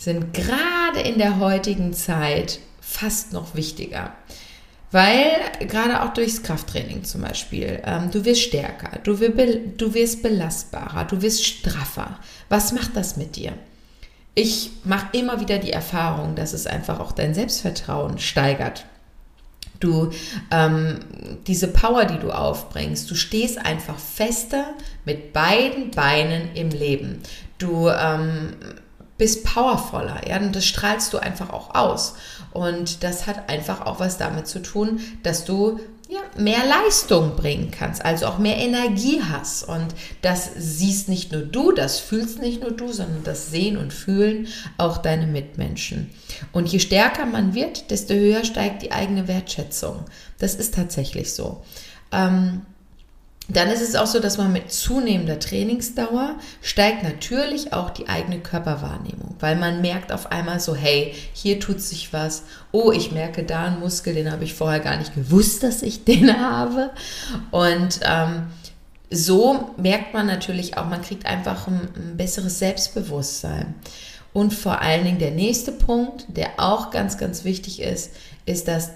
sind 0.00 0.32
gerade 0.32 1.00
in 1.00 1.18
der 1.18 1.38
heutigen 1.38 1.92
Zeit 1.92 2.58
fast 2.80 3.34
noch 3.34 3.54
wichtiger. 3.54 4.14
Weil 4.92 5.36
gerade 5.68 6.02
auch 6.02 6.14
durchs 6.14 6.42
Krafttraining 6.42 7.04
zum 7.04 7.20
Beispiel, 7.20 7.82
ähm, 7.84 8.10
du 8.10 8.24
wirst 8.24 8.40
stärker, 8.40 8.98
du, 9.04 9.20
wirst, 9.20 9.58
du 9.76 9.94
wirst 9.94 10.22
belastbarer, 10.22 11.04
du 11.04 11.20
wirst 11.20 11.44
straffer. 11.44 12.18
Was 12.48 12.72
macht 12.72 12.96
das 12.96 13.18
mit 13.18 13.36
dir? 13.36 13.52
Ich 14.34 14.70
mache 14.84 15.16
immer 15.16 15.38
wieder 15.38 15.58
die 15.58 15.72
Erfahrung, 15.72 16.34
dass 16.34 16.54
es 16.54 16.66
einfach 16.66 16.98
auch 16.98 17.12
dein 17.12 17.34
Selbstvertrauen 17.34 18.18
steigert. 18.18 18.86
Du, 19.80 20.10
ähm, 20.50 21.00
diese 21.46 21.68
Power, 21.68 22.06
die 22.06 22.18
du 22.18 22.30
aufbringst, 22.30 23.10
du 23.10 23.14
stehst 23.14 23.58
einfach 23.58 23.98
fester 23.98 24.74
mit 25.04 25.34
beiden 25.34 25.90
Beinen 25.90 26.54
im 26.54 26.70
Leben. 26.70 27.22
Du 27.58 27.88
ähm, 27.88 28.54
bist 29.20 29.44
powervoller, 29.44 30.26
ja, 30.26 30.38
und 30.38 30.56
das 30.56 30.64
strahlst 30.64 31.12
du 31.12 31.18
einfach 31.18 31.50
auch 31.50 31.74
aus. 31.74 32.14
Und 32.52 33.04
das 33.04 33.26
hat 33.26 33.50
einfach 33.50 33.84
auch 33.84 34.00
was 34.00 34.16
damit 34.16 34.48
zu 34.48 34.62
tun, 34.62 35.00
dass 35.22 35.44
du 35.44 35.78
ja, 36.08 36.20
mehr 36.38 36.64
Leistung 36.66 37.36
bringen 37.36 37.70
kannst, 37.70 38.02
also 38.02 38.26
auch 38.26 38.38
mehr 38.38 38.56
Energie 38.56 39.20
hast. 39.22 39.62
Und 39.62 39.88
das 40.22 40.50
siehst 40.56 41.10
nicht 41.10 41.32
nur 41.32 41.42
du, 41.42 41.70
das 41.70 42.00
fühlst 42.00 42.40
nicht 42.40 42.62
nur 42.62 42.72
du, 42.72 42.90
sondern 42.90 43.22
das 43.22 43.50
sehen 43.50 43.76
und 43.76 43.92
fühlen 43.92 44.48
auch 44.78 44.96
deine 44.96 45.26
Mitmenschen. 45.26 46.10
Und 46.52 46.66
je 46.68 46.78
stärker 46.80 47.26
man 47.26 47.54
wird, 47.54 47.90
desto 47.90 48.14
höher 48.14 48.44
steigt 48.44 48.80
die 48.80 48.90
eigene 48.90 49.28
Wertschätzung. 49.28 50.06
Das 50.38 50.54
ist 50.54 50.74
tatsächlich 50.74 51.34
so. 51.34 51.62
Ähm, 52.10 52.62
dann 53.56 53.68
ist 53.68 53.80
es 53.80 53.96
auch 53.96 54.06
so, 54.06 54.20
dass 54.20 54.38
man 54.38 54.52
mit 54.52 54.70
zunehmender 54.70 55.38
Trainingsdauer 55.38 56.36
steigt 56.62 57.02
natürlich 57.02 57.72
auch 57.72 57.90
die 57.90 58.08
eigene 58.08 58.38
Körperwahrnehmung, 58.40 59.36
weil 59.40 59.56
man 59.56 59.80
merkt 59.80 60.12
auf 60.12 60.30
einmal 60.30 60.60
so, 60.60 60.74
hey, 60.74 61.14
hier 61.32 61.58
tut 61.58 61.80
sich 61.80 62.12
was. 62.12 62.44
Oh, 62.72 62.92
ich 62.92 63.12
merke 63.12 63.42
da 63.44 63.64
einen 63.64 63.80
Muskel, 63.80 64.14
den 64.14 64.30
habe 64.30 64.44
ich 64.44 64.54
vorher 64.54 64.80
gar 64.80 64.96
nicht 64.96 65.14
gewusst, 65.14 65.62
dass 65.62 65.82
ich 65.82 66.04
den 66.04 66.38
habe. 66.38 66.90
Und 67.50 68.00
ähm, 68.04 68.48
so 69.10 69.70
merkt 69.76 70.14
man 70.14 70.26
natürlich 70.26 70.76
auch, 70.76 70.86
man 70.86 71.02
kriegt 71.02 71.26
einfach 71.26 71.66
ein, 71.66 71.88
ein 71.96 72.16
besseres 72.16 72.58
Selbstbewusstsein. 72.58 73.74
Und 74.32 74.54
vor 74.54 74.80
allen 74.80 75.04
Dingen 75.04 75.18
der 75.18 75.32
nächste 75.32 75.72
Punkt, 75.72 76.26
der 76.28 76.50
auch 76.58 76.90
ganz, 76.90 77.18
ganz 77.18 77.44
wichtig 77.44 77.80
ist, 77.80 78.12
ist, 78.46 78.68
dass 78.68 78.90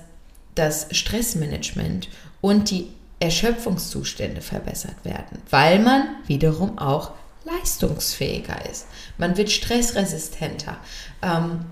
das 0.54 0.86
Stressmanagement 0.92 2.08
und 2.40 2.70
die 2.70 2.88
Erschöpfungszustände 3.24 4.40
verbessert 4.40 5.04
werden, 5.04 5.42
weil 5.50 5.78
man 5.78 6.04
wiederum 6.26 6.78
auch 6.78 7.12
leistungsfähiger 7.44 8.68
ist. 8.70 8.86
Man 9.18 9.36
wird 9.36 9.50
stressresistenter. 9.50 10.76
Ähm, 11.22 11.66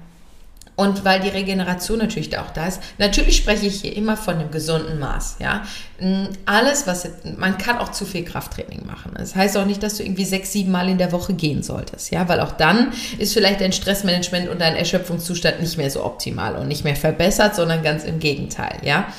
und 0.75 1.05
weil 1.05 1.21
die 1.21 1.29
Regeneration 1.29 1.99
natürlich 1.99 2.37
auch 2.39 2.51
da 2.51 2.67
ist, 2.67 2.81
natürlich 2.97 3.37
spreche 3.37 3.67
ich 3.67 3.83
hier 3.83 3.95
immer 3.95 4.17
von 4.17 4.37
einem 4.37 4.51
gesunden 4.51 4.99
Maß. 4.99 5.37
Ja, 5.39 5.65
alles, 6.47 6.87
was 6.87 7.07
man 7.37 7.59
kann 7.59 7.77
auch 7.77 7.93
zu 7.93 8.07
viel 8.07 8.25
Krafttraining 8.25 8.87
machen. 8.87 9.13
Das 9.17 9.37
heißt 9.37 9.59
auch 9.59 9.67
nicht, 9.67 9.83
dass 9.83 9.99
du 9.99 10.03
irgendwie 10.03 10.25
sechs, 10.25 10.51
sieben 10.51 10.73
Mal 10.73 10.89
in 10.89 10.97
der 10.97 11.13
Woche 11.13 11.35
gehen 11.35 11.63
solltest. 11.63 12.11
Ja, 12.11 12.27
weil 12.27 12.41
auch 12.41 12.53
dann 12.53 12.93
ist 13.19 13.35
vielleicht 13.35 13.61
dein 13.61 13.73
Stressmanagement 13.73 14.49
und 14.49 14.63
dein 14.63 14.75
Erschöpfungszustand 14.75 15.61
nicht 15.61 15.77
mehr 15.77 15.91
so 15.91 16.05
optimal 16.05 16.57
und 16.57 16.69
nicht 16.69 16.85
mehr 16.85 16.97
verbessert, 16.97 17.55
sondern 17.55 17.83
ganz 17.83 18.05
im 18.05 18.19
Gegenteil. 18.19 18.79
Ja, 18.83 19.13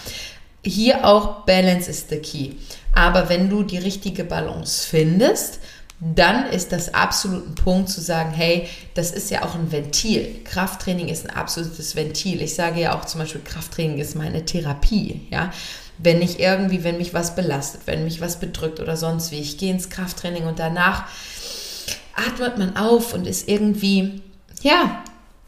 hier 0.63 1.05
auch 1.05 1.46
Balance 1.46 1.89
is 1.89 2.05
the 2.10 2.17
key. 2.17 2.51
Aber 2.93 3.29
wenn 3.29 3.50
du 3.50 3.63
die 3.63 3.77
richtige 3.77 4.24
Balance 4.24 4.88
findest, 4.88 5.60
dann 6.00 6.48
ist 6.48 6.72
das 6.72 6.93
absolut 6.93 7.48
ein 7.48 7.55
Punkt 7.55 7.89
zu 7.89 8.01
sagen, 8.01 8.32
hey, 8.32 8.67
das 8.93 9.12
ist 9.12 9.32
ja 9.32 9.43
auch 9.43 9.55
ein 9.55 9.72
Ventil. 9.72 10.41
Krafttraining 10.43 11.08
ist 11.08 11.25
ein 11.25 11.36
absolutes 11.36 11.96
Ventil. 11.96 12.41
Ich 12.41 12.55
sage 12.55 12.82
ja 12.82 12.98
auch 12.98 13.05
zum 13.05 13.22
Beispiel, 13.22 13.41
Krafttraining 13.41 14.00
ist 14.00 14.15
meine 14.15 14.46
Therapie, 14.46 15.22
ja. 15.29 15.51
Wenn 16.00 16.22
ich 16.22 16.39
irgendwie, 16.39 16.84
wenn 16.84 16.98
mich 16.98 17.13
was 17.13 17.36
belastet, 17.36 17.82
wenn 17.86 18.03
mich 18.03 18.20
was 18.20 18.39
bedrückt 18.39 18.79
oder 18.79 18.98
sonst 18.98 19.32
wie, 19.32 19.39
ich 19.39 19.58
gehe 19.58 19.72
ins 19.72 19.89
Krafttraining 19.89 20.46
und 20.46 20.60
danach 20.60 21.05
atmet 22.15 22.58
man 22.58 22.75
auf 22.75 23.13
und 23.13 23.27
ist 23.27 23.48
irgendwie, 23.48 24.22
ja, 24.62 25.03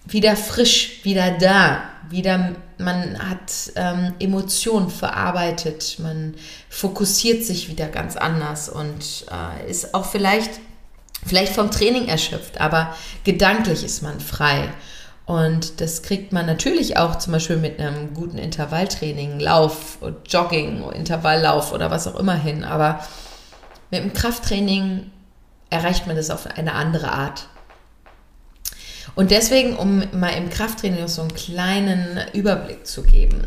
wieder 0.05 0.35
frisch, 0.35 1.03
wieder 1.03 1.31
da, 1.31 1.83
wieder 2.09 2.55
man 2.77 3.17
hat 3.19 3.71
ähm, 3.75 4.13
Emotionen 4.19 4.89
verarbeitet, 4.89 5.97
man 5.99 6.35
fokussiert 6.69 7.43
sich 7.43 7.69
wieder 7.69 7.87
ganz 7.87 8.17
anders 8.17 8.69
und 8.69 9.25
äh, 9.31 9.69
ist 9.69 9.93
auch 9.93 10.05
vielleicht, 10.05 10.51
vielleicht 11.25 11.53
vom 11.53 11.71
Training 11.71 12.07
erschöpft, 12.07 12.59
aber 12.59 12.95
gedanklich 13.23 13.83
ist 13.83 14.01
man 14.01 14.19
frei. 14.19 14.69
Und 15.25 15.81
das 15.81 16.03
kriegt 16.03 16.33
man 16.33 16.45
natürlich 16.45 16.97
auch 16.97 17.15
zum 17.15 17.33
Beispiel 17.33 17.57
mit 17.57 17.79
einem 17.79 18.13
guten 18.13 18.37
Intervalltraining, 18.37 19.39
Lauf, 19.39 19.97
Jogging, 20.27 20.83
Intervalllauf 20.91 21.73
oder 21.73 21.89
was 21.89 22.07
auch 22.07 22.19
immer 22.19 22.35
hin. 22.35 22.63
Aber 22.63 22.99
mit 23.89 24.03
dem 24.03 24.13
Krafttraining 24.13 25.09
erreicht 25.71 26.05
man 26.05 26.15
das 26.15 26.29
auf 26.29 26.45
eine 26.45 26.73
andere 26.73 27.11
Art. 27.11 27.47
Und 29.13 29.31
deswegen, 29.31 29.75
um 29.75 30.03
mal 30.13 30.29
im 30.29 30.49
Krafttraining 30.49 31.01
noch 31.01 31.07
so 31.07 31.21
einen 31.21 31.33
kleinen 31.33 32.19
Überblick 32.33 32.87
zu 32.87 33.03
geben, 33.03 33.41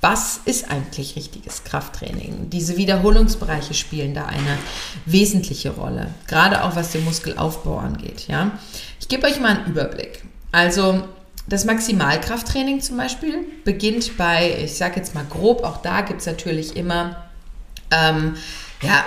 was 0.00 0.40
ist 0.46 0.68
eigentlich 0.68 1.14
richtiges 1.14 1.62
Krafttraining? 1.62 2.50
Diese 2.50 2.76
Wiederholungsbereiche 2.76 3.72
spielen 3.72 4.14
da 4.14 4.26
eine 4.26 4.58
wesentliche 5.06 5.70
Rolle, 5.70 6.08
gerade 6.26 6.64
auch 6.64 6.74
was 6.74 6.90
den 6.90 7.04
Muskelaufbau 7.04 7.78
angeht. 7.78 8.26
Ja? 8.26 8.58
Ich 8.98 9.06
gebe 9.06 9.28
euch 9.28 9.38
mal 9.38 9.58
einen 9.58 9.66
Überblick. 9.66 10.24
Also 10.50 11.04
das 11.46 11.64
Maximalkrafttraining 11.64 12.80
zum 12.80 12.96
Beispiel 12.96 13.44
beginnt 13.64 14.16
bei, 14.16 14.58
ich 14.64 14.74
sage 14.74 14.96
jetzt 14.96 15.14
mal 15.14 15.24
grob, 15.24 15.62
auch 15.62 15.82
da 15.82 16.00
gibt 16.00 16.20
es 16.20 16.26
natürlich 16.26 16.76
immer 16.76 17.28
ähm, 17.92 18.34
ja, 18.82 19.04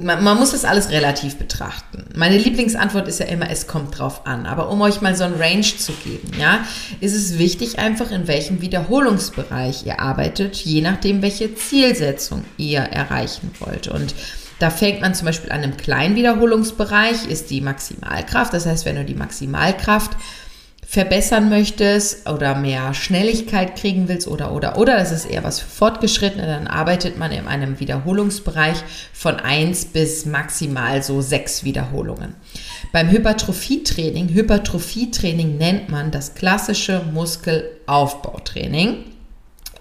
man, 0.00 0.22
man, 0.22 0.38
muss 0.38 0.52
das 0.52 0.64
alles 0.64 0.90
relativ 0.90 1.36
betrachten. 1.36 2.04
Meine 2.14 2.38
Lieblingsantwort 2.38 3.08
ist 3.08 3.20
ja 3.20 3.26
immer, 3.26 3.50
es 3.50 3.66
kommt 3.66 3.98
drauf 3.98 4.26
an. 4.26 4.46
Aber 4.46 4.68
um 4.70 4.80
euch 4.80 5.00
mal 5.00 5.14
so 5.16 5.24
ein 5.24 5.34
Range 5.34 5.62
zu 5.62 5.92
geben, 5.92 6.30
ja, 6.38 6.64
ist 7.00 7.14
es 7.14 7.38
wichtig 7.38 7.78
einfach, 7.78 8.10
in 8.10 8.28
welchem 8.28 8.60
Wiederholungsbereich 8.60 9.86
ihr 9.86 10.00
arbeitet, 10.00 10.56
je 10.56 10.82
nachdem, 10.82 11.22
welche 11.22 11.54
Zielsetzung 11.54 12.44
ihr 12.56 12.80
erreichen 12.80 13.50
wollt. 13.60 13.88
Und 13.88 14.14
da 14.58 14.70
fängt 14.70 15.00
man 15.00 15.14
zum 15.14 15.26
Beispiel 15.26 15.52
an 15.52 15.62
einem 15.62 15.76
kleinen 15.76 16.16
Wiederholungsbereich, 16.16 17.26
ist 17.28 17.50
die 17.50 17.60
Maximalkraft. 17.60 18.54
Das 18.54 18.66
heißt, 18.66 18.86
wenn 18.86 18.96
du 18.96 19.04
die 19.04 19.14
Maximalkraft 19.14 20.16
verbessern 20.96 21.50
möchtest 21.50 22.26
oder 22.26 22.54
mehr 22.54 22.94
Schnelligkeit 22.94 23.76
kriegen 23.76 24.08
willst 24.08 24.26
oder 24.26 24.52
oder 24.52 24.78
oder, 24.78 24.96
das 24.96 25.12
ist 25.12 25.26
eher 25.26 25.44
was 25.44 25.60
für 25.60 25.68
Fortgeschrittene, 25.68 26.46
dann 26.46 26.66
arbeitet 26.66 27.18
man 27.18 27.32
in 27.32 27.46
einem 27.46 27.80
Wiederholungsbereich 27.80 28.78
von 29.12 29.36
1 29.36 29.88
bis 29.92 30.24
maximal 30.24 31.02
so 31.02 31.20
6 31.20 31.64
Wiederholungen. 31.64 32.34
Beim 32.92 33.10
Hypertrophietraining, 33.10 34.30
Hypertrophietraining 34.30 35.58
nennt 35.58 35.90
man 35.90 36.10
das 36.12 36.34
klassische 36.34 37.02
Muskelaufbautraining, 37.12 39.04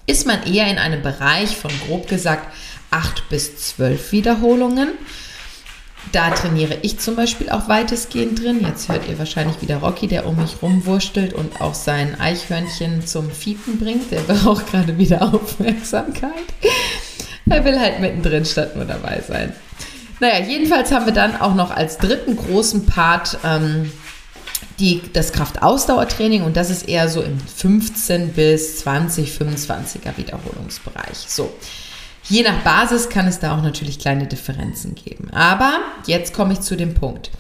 ist 0.08 0.28
man 0.28 0.44
eher 0.44 0.68
in 0.68 0.80
einem 0.80 1.02
Bereich 1.02 1.56
von 1.56 1.72
grob 1.88 2.10
gesagt 2.10 2.54
8 2.92 3.30
bis 3.30 3.56
12 3.56 4.12
Wiederholungen. 4.12 4.90
Da 6.12 6.30
trainiere 6.32 6.78
ich 6.82 7.00
zum 7.00 7.16
Beispiel 7.16 7.50
auch 7.50 7.68
weitestgehend 7.68 8.42
drin. 8.42 8.62
Jetzt 8.66 8.90
hört 8.90 9.08
ihr 9.10 9.20
wahrscheinlich 9.20 9.62
wieder 9.62 9.78
Rocky, 9.78 10.08
der 10.08 10.26
um 10.26 10.38
mich 10.38 10.62
rumwurstelt 10.62 11.34
und 11.34 11.62
auch 11.62 11.74
sein 11.74 12.20
Eichhörnchen 12.20 13.06
zum 13.06 13.30
Fiepen 13.30 13.78
bringt. 13.78 14.12
Der 14.12 14.22
braucht 14.22 14.72
gerade 14.72 14.98
wieder 14.98 15.22
Aufmerksamkeit. 15.34 16.32
Er 17.50 17.66
will 17.66 17.80
halt 17.80 18.00
mittendrin 18.00 18.46
statt 18.46 18.76
nur 18.76 18.86
dabei 18.86 19.22
sein. 19.28 19.54
Naja, 20.20 20.46
jedenfalls 20.46 20.92
haben 20.92 21.06
wir 21.06 21.14
dann 21.14 21.40
auch 21.40 21.56
noch 21.56 21.72
als 21.72 21.98
dritten 21.98 22.38
großen 22.38 22.86
Part 22.86 23.38
ähm, 23.44 23.92
die, 24.80 25.02
das 25.14 25.32
Kraftausdauertraining 25.32 26.44
und 26.44 26.58
das 26.58 26.70
ist 26.70 26.88
eher 26.88 27.10
so 27.10 27.22
im 27.22 27.40
15 27.40 28.34
bis 28.34 28.80
20, 28.80 29.32
25er 29.32 30.18
Wiederholungsbereich. 30.18 31.18
So, 31.28 31.54
Je 32.28 32.44
nach 32.44 32.62
Basis 32.64 33.10
kann 33.10 33.28
es 33.28 33.40
da 33.40 33.56
auch 33.56 33.62
natürlich 33.62 34.00
kleine 34.00 34.28
Differenzen 34.28 34.96
geben. 34.96 35.30
Aber 35.32 35.80
jetzt 36.08 36.34
komme 36.34 36.54
ich 36.54 36.62
zu 36.62 36.76
dem 36.76 36.94
Punkt. 36.94 37.32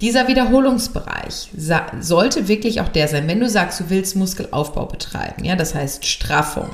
Dieser 0.00 0.28
Wiederholungsbereich 0.28 1.50
sollte 2.00 2.48
wirklich 2.48 2.80
auch 2.80 2.88
der 2.88 3.06
sein, 3.06 3.28
wenn 3.28 3.38
du 3.38 3.48
sagst, 3.48 3.80
du 3.80 3.90
willst 3.90 4.16
Muskelaufbau 4.16 4.86
betreiben, 4.86 5.44
ja, 5.44 5.56
das 5.56 5.74
heißt 5.74 6.06
Straffung. 6.06 6.70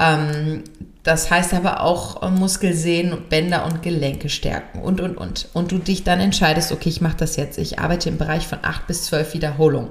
Ähm, 0.00 0.64
das 1.04 1.30
heißt 1.30 1.54
aber 1.54 1.82
auch 1.82 2.24
äh, 2.24 2.30
Muskelsehnen, 2.30 3.28
Bänder 3.28 3.64
und 3.66 3.82
Gelenke 3.82 4.28
stärken 4.28 4.80
und, 4.80 5.00
und, 5.00 5.16
und. 5.16 5.48
Und 5.52 5.70
du 5.70 5.78
dich 5.78 6.02
dann 6.02 6.18
entscheidest, 6.18 6.72
okay, 6.72 6.88
ich 6.88 7.00
mache 7.00 7.18
das 7.18 7.36
jetzt. 7.36 7.58
Ich 7.58 7.78
arbeite 7.78 8.08
im 8.08 8.18
Bereich 8.18 8.48
von 8.48 8.58
8 8.60 8.88
bis 8.88 9.04
12 9.04 9.34
Wiederholungen. 9.34 9.90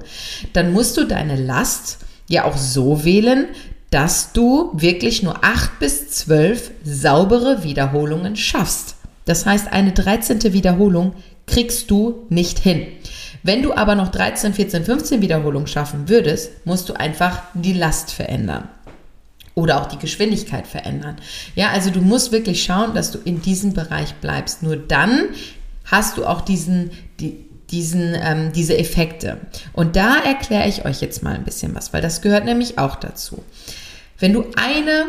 Dann 0.52 0.74
musst 0.74 0.98
du 0.98 1.06
deine 1.06 1.38
Last 1.38 2.00
ja 2.28 2.44
auch 2.44 2.58
so 2.58 3.06
wählen, 3.06 3.48
dass 3.96 4.34
du 4.34 4.72
wirklich 4.74 5.24
nur 5.24 5.46
acht 5.46 5.80
bis 5.80 6.10
zwölf 6.10 6.72
saubere 6.84 7.64
Wiederholungen 7.64 8.36
schaffst. 8.36 8.98
Das 9.24 9.46
heißt, 9.46 9.72
eine 9.72 9.94
13. 9.94 10.52
Wiederholung 10.52 11.14
kriegst 11.48 11.90
du 11.90 12.26
nicht 12.28 12.60
hin. 12.60 12.88
Wenn 13.42 13.64
du 13.64 13.74
aber 13.74 13.96
noch 13.96 14.10
13, 14.10 14.54
14, 14.54 14.84
15 14.84 15.22
Wiederholungen 15.22 15.68
schaffen 15.68 16.10
würdest, 16.10 16.66
musst 16.66 16.90
du 16.90 16.94
einfach 16.94 17.44
die 17.54 17.72
Last 17.72 18.12
verändern 18.12 18.68
oder 19.54 19.82
auch 19.82 19.86
die 19.86 20.00
Geschwindigkeit 20.00 20.68
verändern. 20.68 21.16
Ja, 21.56 21.70
also 21.70 21.90
du 21.90 22.02
musst 22.02 22.34
wirklich 22.34 22.66
schauen, 22.66 22.96
dass 22.96 23.12
du 23.12 23.20
in 23.24 23.42
diesem 23.42 23.72
Bereich 23.72 24.16
bleibst. 24.16 24.62
Nur 24.62 24.76
dann 24.76 25.30
hast 25.86 26.18
du 26.18 26.26
auch 26.26 26.42
diesen, 26.42 26.92
die, 27.22 27.46
diesen, 27.72 28.14
ähm, 28.14 28.52
diese 28.54 28.78
Effekte. 28.78 29.38
Und 29.72 29.96
da 29.96 30.18
erkläre 30.18 30.68
ich 30.68 30.84
euch 30.84 31.00
jetzt 31.00 31.24
mal 31.24 31.36
ein 31.36 31.46
bisschen 31.46 31.74
was, 31.76 31.94
weil 31.94 32.02
das 32.02 32.22
gehört 32.22 32.44
nämlich 32.44 32.78
auch 32.78 32.98
dazu. 32.98 33.42
Wenn 34.20 34.34
du 34.34 34.46
eine, 34.56 35.06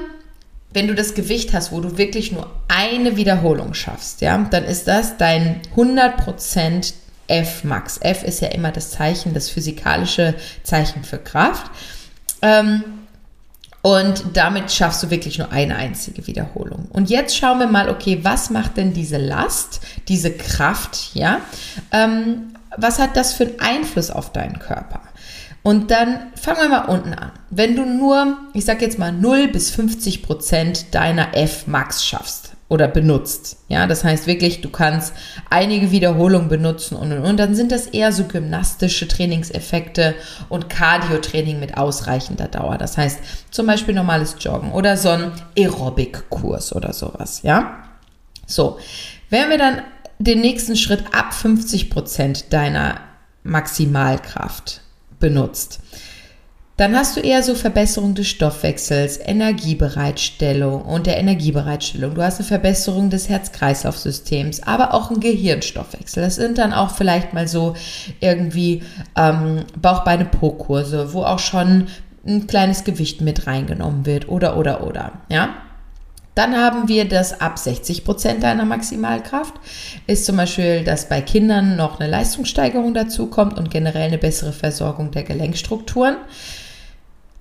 wenn 0.72 0.88
du 0.88 0.94
das 0.94 1.14
Gewicht 1.14 1.52
hast, 1.52 1.72
wo 1.72 1.80
du 1.80 1.98
wirklich 1.98 2.32
nur 2.32 2.50
eine 2.68 3.16
Wiederholung 3.16 3.74
schaffst, 3.74 4.20
ja, 4.20 4.36
dann 4.38 4.64
ist 4.64 4.88
das 4.88 5.16
dein 5.16 5.62
100% 5.76 6.94
F 7.28 7.64
Max. 7.64 7.98
F 8.00 8.22
ist 8.22 8.40
ja 8.40 8.48
immer 8.48 8.72
das 8.72 8.90
Zeichen, 8.90 9.34
das 9.34 9.50
physikalische 9.50 10.34
Zeichen 10.62 11.04
für 11.04 11.18
Kraft. 11.18 11.70
Ähm, 12.42 12.84
und 13.82 14.24
damit 14.34 14.72
schaffst 14.72 15.04
du 15.04 15.10
wirklich 15.10 15.38
nur 15.38 15.52
eine 15.52 15.76
einzige 15.76 16.26
Wiederholung. 16.26 16.86
Und 16.90 17.08
jetzt 17.08 17.36
schauen 17.36 17.60
wir 17.60 17.68
mal, 17.68 17.88
okay, 17.88 18.18
was 18.22 18.50
macht 18.50 18.76
denn 18.76 18.92
diese 18.92 19.16
Last, 19.16 19.80
diese 20.08 20.32
Kraft, 20.32 21.14
ja? 21.14 21.40
Ähm, 21.92 22.54
was 22.76 22.98
hat 22.98 23.16
das 23.16 23.32
für 23.32 23.44
einen 23.44 23.60
Einfluss 23.60 24.10
auf 24.10 24.32
deinen 24.32 24.58
Körper? 24.58 25.00
Und 25.66 25.90
dann 25.90 26.28
fangen 26.40 26.60
wir 26.60 26.68
mal 26.68 26.84
unten 26.84 27.12
an. 27.12 27.32
Wenn 27.50 27.74
du 27.74 27.84
nur, 27.84 28.36
ich 28.54 28.64
sag 28.64 28.80
jetzt 28.82 29.00
mal 29.00 29.10
0 29.10 29.48
bis 29.48 29.72
50 29.72 30.22
Prozent 30.22 30.94
deiner 30.94 31.36
F-Max 31.36 32.06
schaffst, 32.06 32.52
oder 32.68 32.86
benutzt. 32.86 33.58
Ja, 33.68 33.88
das 33.88 34.04
heißt 34.04 34.28
wirklich, 34.28 34.60
du 34.60 34.70
kannst 34.70 35.12
einige 35.50 35.90
Wiederholungen 35.90 36.48
benutzen 36.48 36.94
und, 36.94 37.12
und, 37.12 37.24
und. 37.24 37.36
Dann 37.38 37.56
sind 37.56 37.72
das 37.72 37.88
eher 37.88 38.12
so 38.12 38.24
gymnastische 38.24 39.08
Trainingseffekte 39.08 40.14
und 40.48 40.68
Cardio-Training 40.68 41.58
mit 41.58 41.76
ausreichender 41.76 42.46
Dauer. 42.46 42.78
Das 42.78 42.96
heißt 42.96 43.18
zum 43.50 43.66
Beispiel 43.66 43.94
normales 43.94 44.36
Joggen 44.38 44.70
oder 44.70 44.96
so 44.96 45.08
ein 45.08 45.32
Aerobic-Kurs 45.58 46.76
oder 46.76 46.92
sowas. 46.92 47.42
Ja, 47.42 47.84
so. 48.46 48.78
Wenn 49.30 49.50
wir 49.50 49.58
dann 49.58 49.82
den 50.20 50.40
nächsten 50.40 50.76
Schritt 50.76 51.02
ab 51.12 51.34
50 51.34 51.90
Prozent 51.90 52.52
deiner 52.52 53.00
Maximalkraft 53.42 54.82
benutzt, 55.18 55.80
dann 56.76 56.94
hast 56.94 57.16
du 57.16 57.20
eher 57.20 57.42
so 57.42 57.54
Verbesserung 57.54 58.14
des 58.14 58.28
Stoffwechsels, 58.28 59.18
Energiebereitstellung 59.18 60.82
und 60.82 61.06
der 61.06 61.16
Energiebereitstellung. 61.16 62.14
Du 62.14 62.22
hast 62.22 62.38
eine 62.38 62.46
Verbesserung 62.46 63.08
des 63.08 63.30
Herz-Kreislauf-Systems, 63.30 64.62
aber 64.62 64.92
auch 64.92 65.10
einen 65.10 65.20
Gehirnstoffwechsel. 65.20 66.22
Das 66.22 66.36
sind 66.36 66.58
dann 66.58 66.74
auch 66.74 66.90
vielleicht 66.90 67.32
mal 67.32 67.48
so 67.48 67.74
irgendwie 68.20 68.82
ähm, 69.16 69.64
Bauch-Beine-Po-Kurse, 69.80 71.14
wo 71.14 71.22
auch 71.22 71.38
schon 71.38 71.86
ein 72.26 72.46
kleines 72.46 72.84
Gewicht 72.84 73.22
mit 73.22 73.46
reingenommen 73.46 74.04
wird 74.04 74.28
oder, 74.28 74.58
oder, 74.58 74.86
oder, 74.86 75.12
ja. 75.30 75.54
Dann 76.36 76.54
haben 76.54 76.86
wir 76.86 77.08
das 77.08 77.40
ab 77.40 77.58
60 77.58 78.04
Prozent 78.04 78.42
deiner 78.42 78.66
Maximalkraft. 78.66 79.54
Ist 80.06 80.26
zum 80.26 80.36
Beispiel, 80.36 80.84
dass 80.84 81.08
bei 81.08 81.22
Kindern 81.22 81.76
noch 81.76 81.98
eine 81.98 82.10
Leistungssteigerung 82.10 82.92
dazu 82.92 83.28
kommt 83.28 83.56
und 83.58 83.70
generell 83.70 84.08
eine 84.08 84.18
bessere 84.18 84.52
Versorgung 84.52 85.10
der 85.10 85.22
Gelenkstrukturen. 85.22 86.16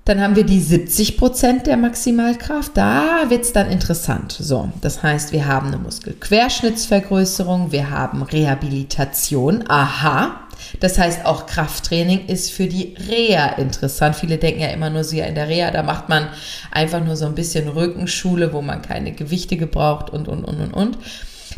Dann 0.05 0.21
haben 0.21 0.37
wir 0.37 0.45
die 0.45 0.61
70 0.61 1.17
Prozent 1.17 1.67
der 1.67 1.75
Maximalkraft. 1.75 2.77
Da 2.77 3.25
wird 3.27 3.41
es 3.41 3.51
dann 3.51 3.69
interessant. 3.69 4.31
So, 4.31 4.71
das 4.79 5.03
heißt, 5.03 5.33
wir 5.33 5.45
haben 5.45 5.67
eine 5.67 5.77
Muskelquerschnittsvergrößerung, 5.77 7.73
wir 7.73 7.89
haben 7.89 8.21
Rehabilitation. 8.21 9.65
Aha. 9.67 10.44
Das 10.79 10.97
heißt, 10.97 11.25
auch 11.25 11.45
Krafttraining 11.45 12.27
ist 12.27 12.51
für 12.51 12.67
die 12.67 12.95
Reha 13.09 13.55
interessant. 13.57 14.15
Viele 14.15 14.37
denken 14.37 14.61
ja 14.61 14.69
immer 14.69 14.89
nur 14.89 15.03
so, 15.03 15.15
ja, 15.15 15.25
in 15.25 15.35
der 15.35 15.47
Reha, 15.47 15.71
da 15.71 15.83
macht 15.83 16.09
man 16.09 16.27
einfach 16.71 17.03
nur 17.03 17.15
so 17.15 17.25
ein 17.25 17.35
bisschen 17.35 17.67
Rückenschule, 17.67 18.53
wo 18.53 18.61
man 18.61 18.81
keine 18.81 19.11
Gewichte 19.11 19.57
gebraucht 19.57 20.09
und, 20.09 20.27
und, 20.27 20.43
und, 20.43 20.59
und, 20.59 20.73
und. 20.73 20.97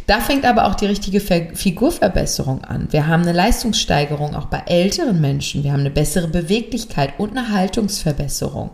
Da 0.06 0.20
fängt 0.20 0.46
aber 0.46 0.68
auch 0.68 0.76
die 0.76 0.86
richtige 0.86 1.20
Figurverbesserung 1.20 2.64
an. 2.64 2.88
Wir 2.92 3.08
haben 3.08 3.24
eine 3.24 3.34
Leistungssteigerung 3.34 4.36
auch 4.36 4.46
bei 4.46 4.62
älteren 4.66 5.20
Menschen. 5.20 5.64
Wir 5.64 5.74
haben 5.74 5.82
eine 5.82 5.90
bessere 5.90 6.28
Beweglichkeit 6.28 7.14
und 7.18 7.32
eine 7.32 7.52
Haltungsverbesserung. 7.52 8.72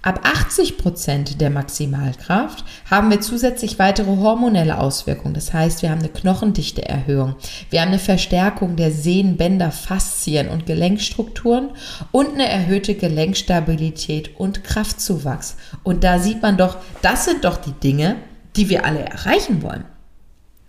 Ab 0.00 0.20
80 0.22 0.78
Prozent 0.78 1.40
der 1.40 1.50
Maximalkraft 1.50 2.64
haben 2.88 3.10
wir 3.10 3.20
zusätzlich 3.20 3.80
weitere 3.80 4.06
hormonelle 4.06 4.78
Auswirkungen. 4.78 5.34
Das 5.34 5.52
heißt, 5.52 5.82
wir 5.82 5.90
haben 5.90 5.98
eine 5.98 6.08
Knochendichteerhöhung, 6.08 7.34
wir 7.70 7.80
haben 7.80 7.88
eine 7.88 7.98
Verstärkung 7.98 8.76
der 8.76 8.92
Sehnen, 8.92 9.36
Bänder, 9.36 9.72
Faszien 9.72 10.48
und 10.48 10.66
Gelenkstrukturen 10.66 11.70
und 12.12 12.34
eine 12.34 12.48
erhöhte 12.48 12.94
Gelenkstabilität 12.94 14.38
und 14.38 14.62
Kraftzuwachs. 14.62 15.56
Und 15.82 16.04
da 16.04 16.20
sieht 16.20 16.42
man 16.42 16.56
doch, 16.56 16.76
das 17.02 17.24
sind 17.24 17.44
doch 17.44 17.56
die 17.56 17.72
Dinge, 17.72 18.16
die 18.54 18.68
wir 18.68 18.84
alle 18.84 19.00
erreichen 19.00 19.62
wollen. 19.62 19.84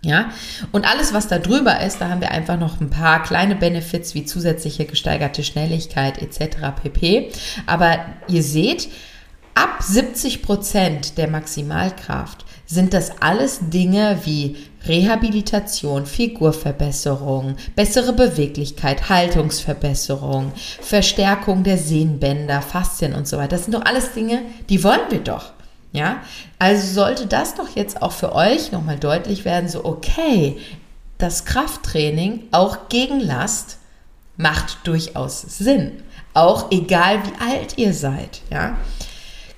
Ja, 0.02 0.30
und 0.72 0.90
alles, 0.90 1.12
was 1.12 1.28
da 1.28 1.38
drüber 1.38 1.80
ist, 1.80 2.00
da 2.00 2.08
haben 2.08 2.22
wir 2.22 2.30
einfach 2.30 2.58
noch 2.58 2.80
ein 2.80 2.88
paar 2.88 3.22
kleine 3.22 3.54
Benefits 3.54 4.14
wie 4.14 4.24
zusätzliche 4.24 4.86
gesteigerte 4.86 5.44
Schnelligkeit 5.44 6.22
etc. 6.22 6.72
pp. 6.82 7.30
Aber 7.66 7.98
ihr 8.26 8.42
seht, 8.42 8.88
ab 9.54 9.82
70 9.82 10.42
Prozent 10.42 11.18
der 11.18 11.28
Maximalkraft 11.28 12.44
sind 12.66 12.94
das 12.94 13.20
alles 13.20 13.58
Dinge 13.62 14.20
wie 14.24 14.56
Rehabilitation, 14.86 16.06
Figurverbesserung, 16.06 17.56
bessere 17.74 18.12
Beweglichkeit, 18.12 19.08
Haltungsverbesserung, 19.08 20.52
Verstärkung 20.80 21.64
der 21.64 21.78
Sehnenbänder, 21.78 22.62
Faszien 22.62 23.14
und 23.14 23.26
so 23.26 23.36
weiter. 23.36 23.56
Das 23.56 23.64
sind 23.64 23.74
doch 23.74 23.84
alles 23.84 24.12
Dinge, 24.12 24.42
die 24.68 24.84
wollen 24.84 25.10
wir 25.10 25.18
doch. 25.18 25.52
Ja, 25.92 26.22
also 26.60 26.86
sollte 26.86 27.26
das 27.26 27.56
doch 27.56 27.74
jetzt 27.74 28.00
auch 28.00 28.12
für 28.12 28.32
euch 28.32 28.70
nochmal 28.70 28.98
deutlich 28.98 29.44
werden, 29.44 29.68
so 29.68 29.84
okay, 29.84 30.56
das 31.18 31.44
Krafttraining 31.44 32.44
auch 32.52 32.88
gegen 32.88 33.18
Last 33.18 33.78
macht 34.36 34.78
durchaus 34.84 35.42
Sinn. 35.42 36.04
Auch 36.32 36.70
egal 36.70 37.18
wie 37.24 37.52
alt 37.52 37.76
ihr 37.76 37.92
seid, 37.92 38.42
ja. 38.50 38.76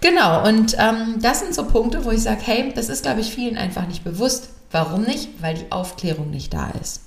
Genau, 0.02 0.46
und 0.46 0.76
ähm, 0.78 1.20
das 1.22 1.40
sind 1.40 1.54
so 1.54 1.64
Punkte, 1.64 2.04
wo 2.04 2.10
ich 2.10 2.22
sage, 2.22 2.40
hey, 2.44 2.72
das 2.74 2.88
ist, 2.88 3.04
glaube 3.04 3.20
ich, 3.20 3.32
vielen 3.32 3.56
einfach 3.56 3.86
nicht 3.86 4.02
bewusst. 4.02 4.48
Warum 4.72 5.02
nicht? 5.02 5.40
Weil 5.40 5.54
die 5.54 5.70
Aufklärung 5.70 6.30
nicht 6.30 6.52
da 6.52 6.70
ist. 6.82 7.02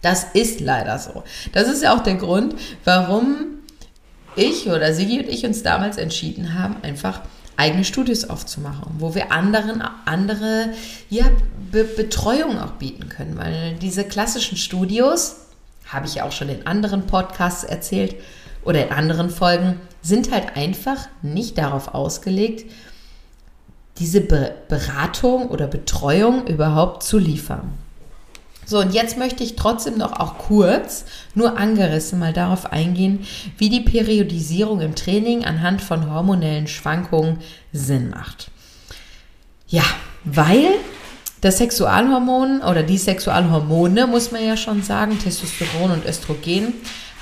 Das 0.00 0.24
ist 0.32 0.60
leider 0.60 0.98
so. 0.98 1.24
Das 1.52 1.68
ist 1.68 1.82
ja 1.82 1.92
auch 1.94 2.04
der 2.04 2.14
Grund, 2.14 2.54
warum 2.84 3.46
ich 4.36 4.68
oder 4.68 4.94
Sigi 4.94 5.18
und 5.18 5.28
ich 5.28 5.44
uns 5.44 5.64
damals 5.64 5.96
entschieden 5.96 6.58
haben, 6.58 6.76
einfach 6.82 7.20
eigene 7.56 7.84
Studios 7.84 8.30
aufzumachen, 8.30 8.94
wo 8.98 9.14
wir 9.14 9.32
anderen 9.32 9.82
andere 10.04 10.70
ja, 11.10 11.24
Be 11.72 11.82
Betreuung 11.82 12.60
auch 12.60 12.72
bieten 12.72 13.08
können. 13.08 13.36
Weil 13.38 13.74
diese 13.80 14.04
klassischen 14.04 14.56
Studios, 14.56 15.36
habe 15.86 16.06
ich 16.06 16.16
ja 16.16 16.24
auch 16.24 16.32
schon 16.32 16.48
in 16.48 16.66
anderen 16.66 17.06
Podcasts 17.06 17.64
erzählt 17.64 18.14
oder 18.64 18.86
in 18.86 18.92
anderen 18.92 19.30
Folgen, 19.30 19.80
sind 20.02 20.32
halt 20.32 20.56
einfach 20.56 21.08
nicht 21.22 21.58
darauf 21.58 21.94
ausgelegt, 21.94 22.70
diese 23.98 24.20
Be 24.20 24.54
Beratung 24.68 25.48
oder 25.48 25.66
Betreuung 25.66 26.46
überhaupt 26.46 27.02
zu 27.02 27.18
liefern. 27.18 27.72
So, 28.66 28.80
und 28.80 28.94
jetzt 28.94 29.18
möchte 29.18 29.44
ich 29.44 29.56
trotzdem 29.56 29.98
noch 29.98 30.18
auch 30.18 30.38
kurz, 30.38 31.04
nur 31.34 31.58
angerissen, 31.58 32.18
mal 32.18 32.32
darauf 32.32 32.72
eingehen, 32.72 33.26
wie 33.58 33.68
die 33.68 33.82
Periodisierung 33.82 34.80
im 34.80 34.94
Training 34.94 35.44
anhand 35.44 35.82
von 35.82 36.10
hormonellen 36.10 36.66
Schwankungen 36.66 37.38
Sinn 37.72 38.10
macht. 38.10 38.50
Ja, 39.68 39.84
weil 40.24 40.68
das 41.42 41.58
Sexualhormon 41.58 42.62
oder 42.62 42.82
die 42.82 42.96
Sexualhormone, 42.96 44.06
muss 44.06 44.32
man 44.32 44.44
ja 44.46 44.56
schon 44.56 44.82
sagen, 44.82 45.18
Testosteron 45.18 45.90
und 45.90 46.06
Östrogen, 46.06 46.72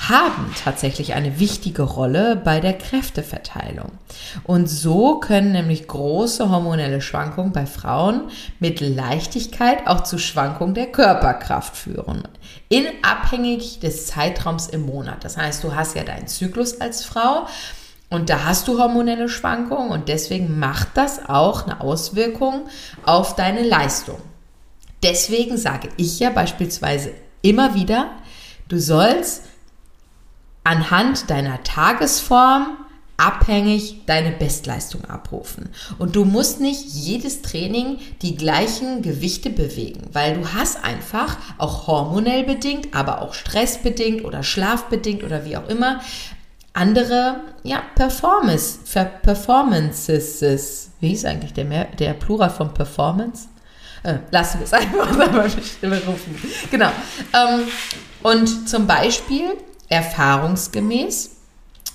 haben 0.09 0.53
tatsächlich 0.62 1.15
eine 1.15 1.38
wichtige 1.38 1.83
Rolle 1.83 2.37
bei 2.37 2.61
der 2.61 2.73
Kräfteverteilung. 2.73 3.93
Und 4.45 4.69
so 4.69 5.21
können 5.21 5.53
nämlich 5.53 5.87
große 5.87 6.51
hormonelle 6.51 7.01
Schwankungen 7.01 7.53
bei 7.53 7.67
Frauen 7.67 8.23
mit 8.59 8.81
Leichtigkeit 8.81 9.87
auch 9.87 10.03
zu 10.03 10.19
Schwankungen 10.19 10.75
der 10.75 10.87
Körperkraft 10.87 11.77
führen. 11.77 12.27
In 12.69 12.85
abhängig 13.03 13.81
des 13.81 14.07
Zeitraums 14.07 14.67
im 14.67 14.87
Monat. 14.87 15.25
Das 15.25 15.37
heißt, 15.37 15.62
du 15.62 15.75
hast 15.75 15.95
ja 15.95 16.03
deinen 16.03 16.27
Zyklus 16.27 16.81
als 16.81 17.05
Frau. 17.05 17.47
Und 18.11 18.29
da 18.29 18.45
hast 18.45 18.69
du 18.69 18.79
hormonelle 18.79 19.31
Schwankungen 19.31 19.91
und 19.91 20.09
deswegen 20.09 20.59
macht 20.59 20.88
das 20.95 21.31
auch 21.31 21.65
eine 21.65 21.81
Auswirkung 21.81 22.67
auf 23.07 23.37
deine 23.37 23.62
Leistung. 23.62 24.19
Deswegen 25.03 25.57
sage 25.57 25.88
ich 25.97 26.21
ja 26.21 26.29
beispielsweise 26.29 27.12
immer 27.41 27.75
wieder, 27.75 28.11
du 28.69 28.79
sollst 28.79 29.45
anhand 30.64 31.31
deiner 31.31 31.62
Tagesform 31.62 32.77
abhängig 33.16 34.05
deine 34.07 34.33
Bestleistung 34.33 35.05
abrufen. 35.05 35.68
Und 35.98 36.16
du 36.16 36.25
musst 36.25 36.61
nicht 36.61 36.85
jedes 36.87 37.42
Training 37.42 37.98
die 38.20 38.37
gleichen 38.37 39.03
Gewichte 39.03 39.51
bewegen, 39.51 40.09
weil 40.12 40.35
du 40.35 40.53
hast 40.55 40.83
einfach 40.83 41.37
auch 41.59 41.87
hormonell 41.87 42.42
bedingt, 42.42 42.94
aber 42.94 43.22
auch 43.22 43.35
stressbedingt 43.35 44.25
oder 44.25 44.42
schlafbedingt 44.42 45.22
oder 45.22 45.44
wie 45.44 45.57
auch 45.57 45.68
immer 45.68 46.01
andere 46.72 47.37
ja, 47.62 47.83
Performance, 47.94 48.79
Performances. 49.22 50.90
Wie 51.01 51.12
ist 51.12 51.25
eigentlich 51.25 51.53
der, 51.53 51.64
mehr, 51.64 51.85
der 51.85 52.14
Plural 52.14 52.51
von 52.51 52.72
Performance? 52.72 53.48
Äh, 54.03 54.18
lassen 54.31 54.59
wir 54.59 54.64
es 54.64 54.72
einfach 54.72 55.16
mal 55.16 55.38
rufen. 55.38 56.37
Genau. 56.70 56.90
Ähm, 57.35 57.61
und 58.22 58.68
zum 58.68 58.87
Beispiel, 58.87 59.53
erfahrungsgemäß, 59.93 61.37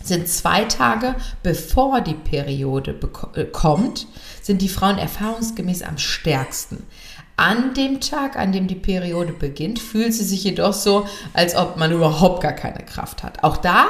sind 0.04 0.28
zwei 0.30 0.66
Tage 0.66 1.16
bevor 1.44 2.02
die 2.02 2.14
Periode 2.14 2.96
äh, 3.34 3.46
kommt, 3.46 4.08
sind 4.42 4.62
die 4.62 4.70
Frauen 4.70 4.98
erfahrungsgemäß 4.98 5.82
am 5.82 5.98
stärksten. 5.98 6.86
An 7.36 7.74
dem 7.74 8.00
Tag, 8.00 8.38
an 8.38 8.52
dem 8.52 8.68
die 8.68 8.76
Periode 8.76 9.34
beginnt, 9.34 9.80
fühlt 9.80 10.14
sie 10.14 10.24
sich 10.24 10.44
jedoch 10.44 10.74
so, 10.74 11.08
als 11.34 11.56
ob 11.56 11.78
man 11.78 11.92
überhaupt 11.92 12.42
gar 12.42 12.54
keine 12.54 12.84
Kraft 12.84 13.24
hat. 13.24 13.44
Auch 13.44 13.58
da 13.58 13.88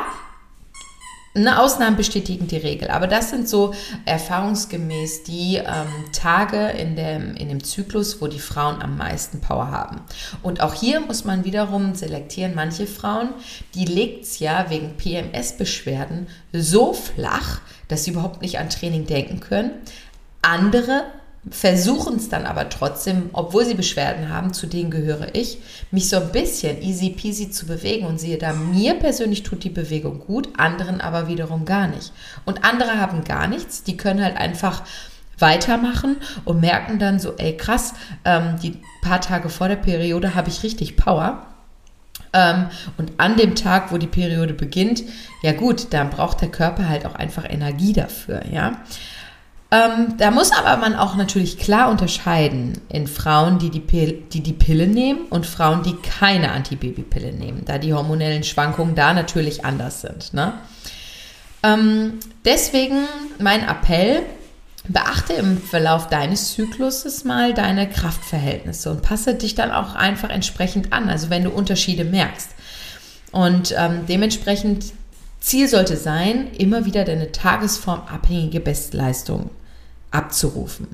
eine 1.38 1.62
Ausnahmen 1.62 1.96
bestätigen 1.96 2.48
die 2.48 2.58
Regel, 2.58 2.90
aber 2.90 3.08
das 3.08 3.30
sind 3.30 3.48
so 3.48 3.74
erfahrungsgemäß 4.06 5.24
die 5.24 5.58
ähm, 5.58 5.88
Tage 6.12 6.68
in 6.70 6.96
dem, 6.96 7.36
in 7.36 7.50
dem 7.50 7.64
Zyklus, 7.64 8.22
wo 8.22 8.28
die 8.28 8.40
Frauen 8.40 8.82
am 8.82 8.98
meisten 8.98 9.40
Power 9.40 9.72
haben. 9.72 10.02
Und 10.44 10.62
auch 10.62 10.74
hier 10.74 11.00
muss 11.00 11.26
man 11.26 11.46
wiederum 11.46 11.96
selektieren, 11.96 12.54
manche 12.56 12.88
Frauen, 12.88 13.30
die 13.76 13.86
legt 13.86 14.24
es 14.24 14.40
ja 14.40 14.70
wegen 14.70 14.98
PMS-Beschwerden 14.98 16.28
so 16.54 16.94
flach, 16.94 17.62
dass 17.88 18.04
sie 18.04 18.12
überhaupt 18.12 18.42
nicht 18.42 18.60
an 18.60 18.70
Training 18.70 19.06
denken 19.06 19.40
können. 19.40 19.72
Andere 20.42 21.06
versuchen 21.52 22.16
es 22.16 22.30
dann 22.30 22.46
aber 22.46 22.70
trotzdem, 22.70 23.30
obwohl 23.34 23.66
sie 23.66 23.74
Beschwerden 23.74 24.30
haben, 24.30 24.54
zu 24.54 24.68
denen 24.68 24.92
gehöre 24.92 25.34
ich, 25.34 25.60
mich 25.92 26.10
so 26.10 26.18
ein 26.18 26.32
bisschen 26.32 26.82
easy 26.82 27.10
peasy 27.10 27.52
zu 27.52 27.66
bewegen 27.66 28.06
und 28.08 28.20
siehe 28.20 28.38
da, 28.38 28.54
mir 28.54 28.96
persönlich 28.96 29.44
tut 29.44 29.64
die 29.64 29.70
Bewegung 29.70 30.20
gut, 30.20 30.50
anderen 30.58 31.02
aber 31.02 31.28
wiederum 31.28 31.66
gar 31.66 31.88
nicht. 31.88 32.12
Und 32.46 32.64
andere 32.64 33.00
haben 33.00 33.24
gar 33.24 33.48
nichts, 33.48 33.84
die 33.84 33.98
können 33.98 34.24
halt 34.24 34.38
einfach 34.38 34.84
weitermachen 35.40 36.18
und 36.46 36.62
merken 36.62 37.00
dann 37.00 37.20
so, 37.20 37.34
ey 37.38 37.56
krass, 37.56 37.94
ähm, 38.26 38.56
die 38.62 38.82
paar 39.02 39.22
Tage 39.22 39.50
vor 39.50 39.68
der 39.68 39.76
Periode 39.76 40.36
habe 40.36 40.50
ich 40.50 40.64
richtig 40.64 40.98
Power. 40.98 41.46
Ähm, 42.34 42.68
und 42.98 43.14
an 43.18 43.38
dem 43.38 43.56
Tag, 43.56 43.92
wo 43.92 43.98
die 43.98 44.08
Periode 44.08 44.54
beginnt, 44.54 45.04
ja 45.42 45.54
gut, 45.54 45.88
dann 45.92 46.10
braucht 46.10 46.42
der 46.42 46.50
Körper 46.50 46.90
halt 46.90 47.06
auch 47.06 47.16
einfach 47.16 47.46
Energie 47.50 47.94
dafür, 47.94 48.44
ja. 48.52 48.82
Ähm, 49.70 50.16
da 50.18 50.32
muss 50.32 50.52
aber 50.54 50.78
man 50.78 50.96
auch 50.96 51.16
natürlich 51.16 51.58
klar 51.58 51.90
unterscheiden 51.90 52.80
in 52.88 53.06
Frauen, 53.06 53.60
die 53.60 53.70
die, 53.70 53.82
Pille, 53.82 54.14
die 54.14 54.42
die 54.42 54.54
Pille 54.54 54.88
nehmen 54.88 55.26
und 55.30 55.46
Frauen, 55.46 55.84
die 55.84 55.96
keine 55.96 56.52
Antibabypille 56.52 57.34
nehmen, 57.34 57.64
da 57.66 57.78
die 57.78 57.94
hormonellen 57.94 58.44
Schwankungen 58.44 58.96
da 58.96 59.14
natürlich 59.14 59.66
anders 59.66 60.02
sind. 60.02 60.34
Ne? 60.34 60.54
Ähm, 61.64 62.20
deswegen 62.46 63.08
mein 63.40 63.68
Appell, 63.68 64.24
beachte 64.90 65.34
im 65.34 65.62
Verlauf 65.62 66.08
deines 66.08 66.54
Zykluses 66.54 67.26
mal 67.26 67.54
deine 67.54 67.90
Kraftverhältnisse 67.90 68.90
und 68.90 69.02
passe 69.02 69.36
dich 69.36 69.54
dann 69.54 69.72
auch 69.72 69.96
einfach 69.96 70.30
entsprechend 70.30 70.94
an, 70.94 71.10
also 71.10 71.30
wenn 71.30 71.44
du 71.44 71.50
Unterschiede 71.50 72.06
merkst. 72.06 72.52
Und 73.32 73.76
ähm, 73.78 74.06
dementsprechend 74.08 74.94
Ziel 75.42 75.68
sollte 75.68 75.98
sein, 75.98 76.48
immer 76.58 76.86
wieder 76.86 77.04
deine 77.04 77.32
tagesformabhängige 77.32 78.62
Bestleistung 78.62 79.50
abzurufen. 80.18 80.88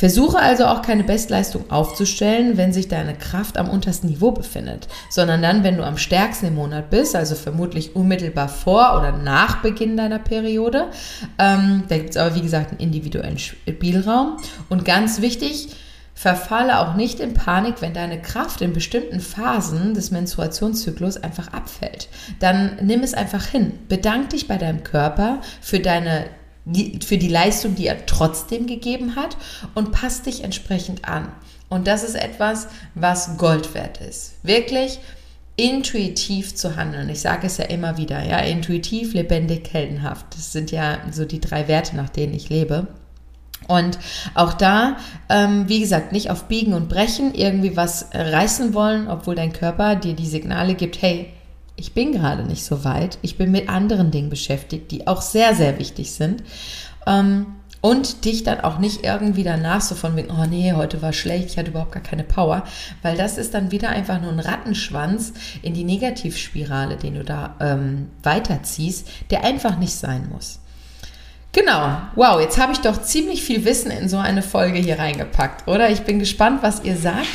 Versuche 0.00 0.38
also 0.38 0.64
auch 0.64 0.80
keine 0.80 1.04
Bestleistung 1.04 1.70
aufzustellen, 1.70 2.56
wenn 2.56 2.72
sich 2.72 2.88
deine 2.88 3.14
Kraft 3.14 3.58
am 3.58 3.68
untersten 3.68 4.08
Niveau 4.08 4.30
befindet, 4.30 4.88
sondern 5.10 5.42
dann, 5.42 5.62
wenn 5.62 5.76
du 5.76 5.84
am 5.84 5.98
stärksten 5.98 6.46
im 6.46 6.54
Monat 6.54 6.88
bist, 6.88 7.14
also 7.14 7.34
vermutlich 7.34 7.94
unmittelbar 7.94 8.48
vor 8.48 8.96
oder 8.96 9.12
nach 9.12 9.60
Beginn 9.60 9.98
deiner 9.98 10.18
Periode. 10.18 10.86
Ähm, 11.38 11.82
da 11.88 11.98
gibt 11.98 12.10
es 12.10 12.16
aber, 12.16 12.34
wie 12.34 12.40
gesagt, 12.40 12.70
einen 12.70 12.80
individuellen 12.80 13.38
Spielraum. 13.38 14.38
Und 14.70 14.86
ganz 14.86 15.20
wichtig, 15.20 15.68
verfalle 16.14 16.78
auch 16.78 16.94
nicht 16.94 17.20
in 17.20 17.34
Panik, 17.34 17.82
wenn 17.82 17.92
deine 17.92 18.22
Kraft 18.22 18.62
in 18.62 18.72
bestimmten 18.72 19.20
Phasen 19.20 19.92
des 19.92 20.10
Menstruationszyklus 20.10 21.18
einfach 21.18 21.52
abfällt. 21.52 22.08
Dann 22.38 22.78
nimm 22.80 23.02
es 23.02 23.12
einfach 23.12 23.44
hin. 23.44 23.72
Bedank 23.88 24.30
dich 24.30 24.48
bei 24.48 24.56
deinem 24.56 24.82
Körper 24.82 25.40
für 25.60 25.80
deine 25.80 26.24
für 27.04 27.18
die 27.18 27.28
Leistung, 27.28 27.74
die 27.74 27.86
er 27.86 28.06
trotzdem 28.06 28.66
gegeben 28.66 29.16
hat 29.16 29.36
und 29.74 29.92
passt 29.92 30.26
dich 30.26 30.44
entsprechend 30.44 31.04
an. 31.04 31.28
Und 31.68 31.86
das 31.86 32.02
ist 32.02 32.16
etwas, 32.16 32.68
was 32.94 33.36
Gold 33.36 33.74
wert 33.74 34.00
ist. 34.00 34.34
Wirklich 34.42 34.98
intuitiv 35.56 36.54
zu 36.54 36.76
handeln. 36.76 37.08
Ich 37.10 37.20
sage 37.20 37.46
es 37.46 37.58
ja 37.58 37.66
immer 37.66 37.96
wieder, 37.96 38.24
ja, 38.24 38.38
intuitiv, 38.38 39.14
lebendig, 39.14 39.72
heldenhaft. 39.72 40.26
Das 40.34 40.52
sind 40.52 40.70
ja 40.70 40.98
so 41.12 41.24
die 41.24 41.40
drei 41.40 41.68
Werte, 41.68 41.96
nach 41.96 42.08
denen 42.08 42.34
ich 42.34 42.48
lebe. 42.48 42.88
Und 43.68 43.98
auch 44.34 44.54
da, 44.54 44.96
ähm, 45.28 45.68
wie 45.68 45.80
gesagt, 45.80 46.12
nicht 46.12 46.30
auf 46.30 46.44
Biegen 46.44 46.72
und 46.72 46.88
Brechen 46.88 47.34
irgendwie 47.34 47.76
was 47.76 48.08
reißen 48.12 48.74
wollen, 48.74 49.06
obwohl 49.06 49.34
dein 49.34 49.52
Körper 49.52 49.96
dir 49.96 50.14
die 50.14 50.26
Signale 50.26 50.74
gibt, 50.74 51.02
hey, 51.02 51.32
ich 51.80 51.94
bin 51.94 52.12
gerade 52.12 52.44
nicht 52.44 52.64
so 52.64 52.84
weit, 52.84 53.18
ich 53.22 53.38
bin 53.38 53.50
mit 53.50 53.68
anderen 53.68 54.10
Dingen 54.10 54.28
beschäftigt, 54.28 54.90
die 54.90 55.06
auch 55.06 55.22
sehr, 55.22 55.54
sehr 55.54 55.78
wichtig 55.78 56.12
sind. 56.12 56.42
Ähm, 57.06 57.46
und 57.80 58.26
dich 58.26 58.44
dann 58.44 58.60
auch 58.60 58.78
nicht 58.78 59.04
irgendwie 59.04 59.42
danach 59.42 59.80
so 59.80 59.94
von 59.94 60.14
wegen, 60.14 60.30
oh 60.30 60.44
nee, 60.44 60.74
heute 60.74 61.00
war 61.00 61.14
schlecht, 61.14 61.46
ich 61.46 61.56
hatte 61.56 61.70
überhaupt 61.70 61.92
gar 61.92 62.02
keine 62.02 62.24
Power, 62.24 62.64
weil 63.00 63.16
das 63.16 63.38
ist 63.38 63.54
dann 63.54 63.70
wieder 63.70 63.88
einfach 63.88 64.20
nur 64.20 64.30
ein 64.30 64.38
Rattenschwanz 64.38 65.32
in 65.62 65.72
die 65.72 65.84
Negativspirale, 65.84 66.96
den 66.96 67.14
du 67.14 67.24
da 67.24 67.56
ähm, 67.58 68.08
weiterziehst, 68.22 69.08
der 69.30 69.44
einfach 69.44 69.78
nicht 69.78 69.94
sein 69.94 70.28
muss. 70.30 70.60
Genau. 71.52 71.96
Wow, 72.14 72.40
jetzt 72.40 72.58
habe 72.58 72.72
ich 72.72 72.78
doch 72.78 73.02
ziemlich 73.02 73.42
viel 73.42 73.64
Wissen 73.64 73.90
in 73.90 74.08
so 74.08 74.18
eine 74.18 74.40
Folge 74.40 74.78
hier 74.78 75.00
reingepackt, 75.00 75.66
oder? 75.66 75.90
Ich 75.90 76.02
bin 76.02 76.20
gespannt, 76.20 76.62
was 76.62 76.84
ihr 76.84 76.96
sagt. 76.96 77.26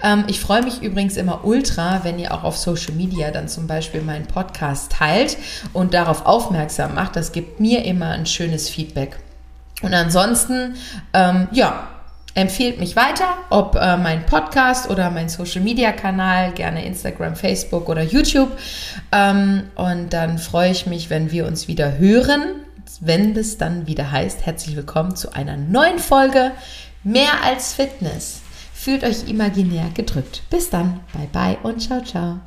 Ähm, 0.00 0.24
ich 0.28 0.38
freue 0.38 0.62
mich 0.62 0.80
übrigens 0.80 1.16
immer 1.16 1.44
ultra, 1.44 2.04
wenn 2.04 2.20
ihr 2.20 2.32
auch 2.32 2.44
auf 2.44 2.56
Social 2.56 2.94
Media 2.94 3.32
dann 3.32 3.48
zum 3.48 3.66
Beispiel 3.66 4.00
meinen 4.00 4.26
Podcast 4.26 4.92
teilt 4.92 5.36
und 5.72 5.92
darauf 5.92 6.24
aufmerksam 6.24 6.94
macht. 6.94 7.16
Das 7.16 7.32
gibt 7.32 7.58
mir 7.58 7.84
immer 7.84 8.10
ein 8.10 8.26
schönes 8.26 8.68
Feedback. 8.68 9.18
Und 9.82 9.92
ansonsten, 9.92 10.76
ähm, 11.12 11.48
ja, 11.50 11.88
empfehlt 12.34 12.78
mich 12.78 12.94
weiter, 12.94 13.36
ob 13.50 13.74
äh, 13.74 13.96
mein 13.96 14.24
Podcast 14.24 14.88
oder 14.88 15.10
mein 15.10 15.28
Social 15.28 15.62
Media 15.62 15.90
Kanal, 15.90 16.52
gerne 16.52 16.84
Instagram, 16.84 17.34
Facebook 17.34 17.88
oder 17.88 18.02
YouTube. 18.02 18.56
Ähm, 19.10 19.64
und 19.74 20.12
dann 20.12 20.38
freue 20.38 20.70
ich 20.70 20.86
mich, 20.86 21.10
wenn 21.10 21.32
wir 21.32 21.44
uns 21.46 21.66
wieder 21.66 21.98
hören 21.98 22.63
wenn 23.00 23.36
es 23.36 23.58
dann 23.58 23.86
wieder 23.86 24.10
heißt, 24.10 24.46
herzlich 24.46 24.76
willkommen 24.76 25.16
zu 25.16 25.32
einer 25.32 25.56
neuen 25.56 25.98
Folge 25.98 26.52
Mehr 27.02 27.42
als 27.44 27.74
Fitness. 27.74 28.40
Fühlt 28.72 29.04
euch 29.04 29.28
imaginär 29.28 29.90
gedrückt. 29.94 30.42
Bis 30.48 30.70
dann, 30.70 31.00
bye 31.12 31.28
bye 31.32 31.58
und 31.62 31.80
ciao, 31.80 32.02
ciao. 32.02 32.40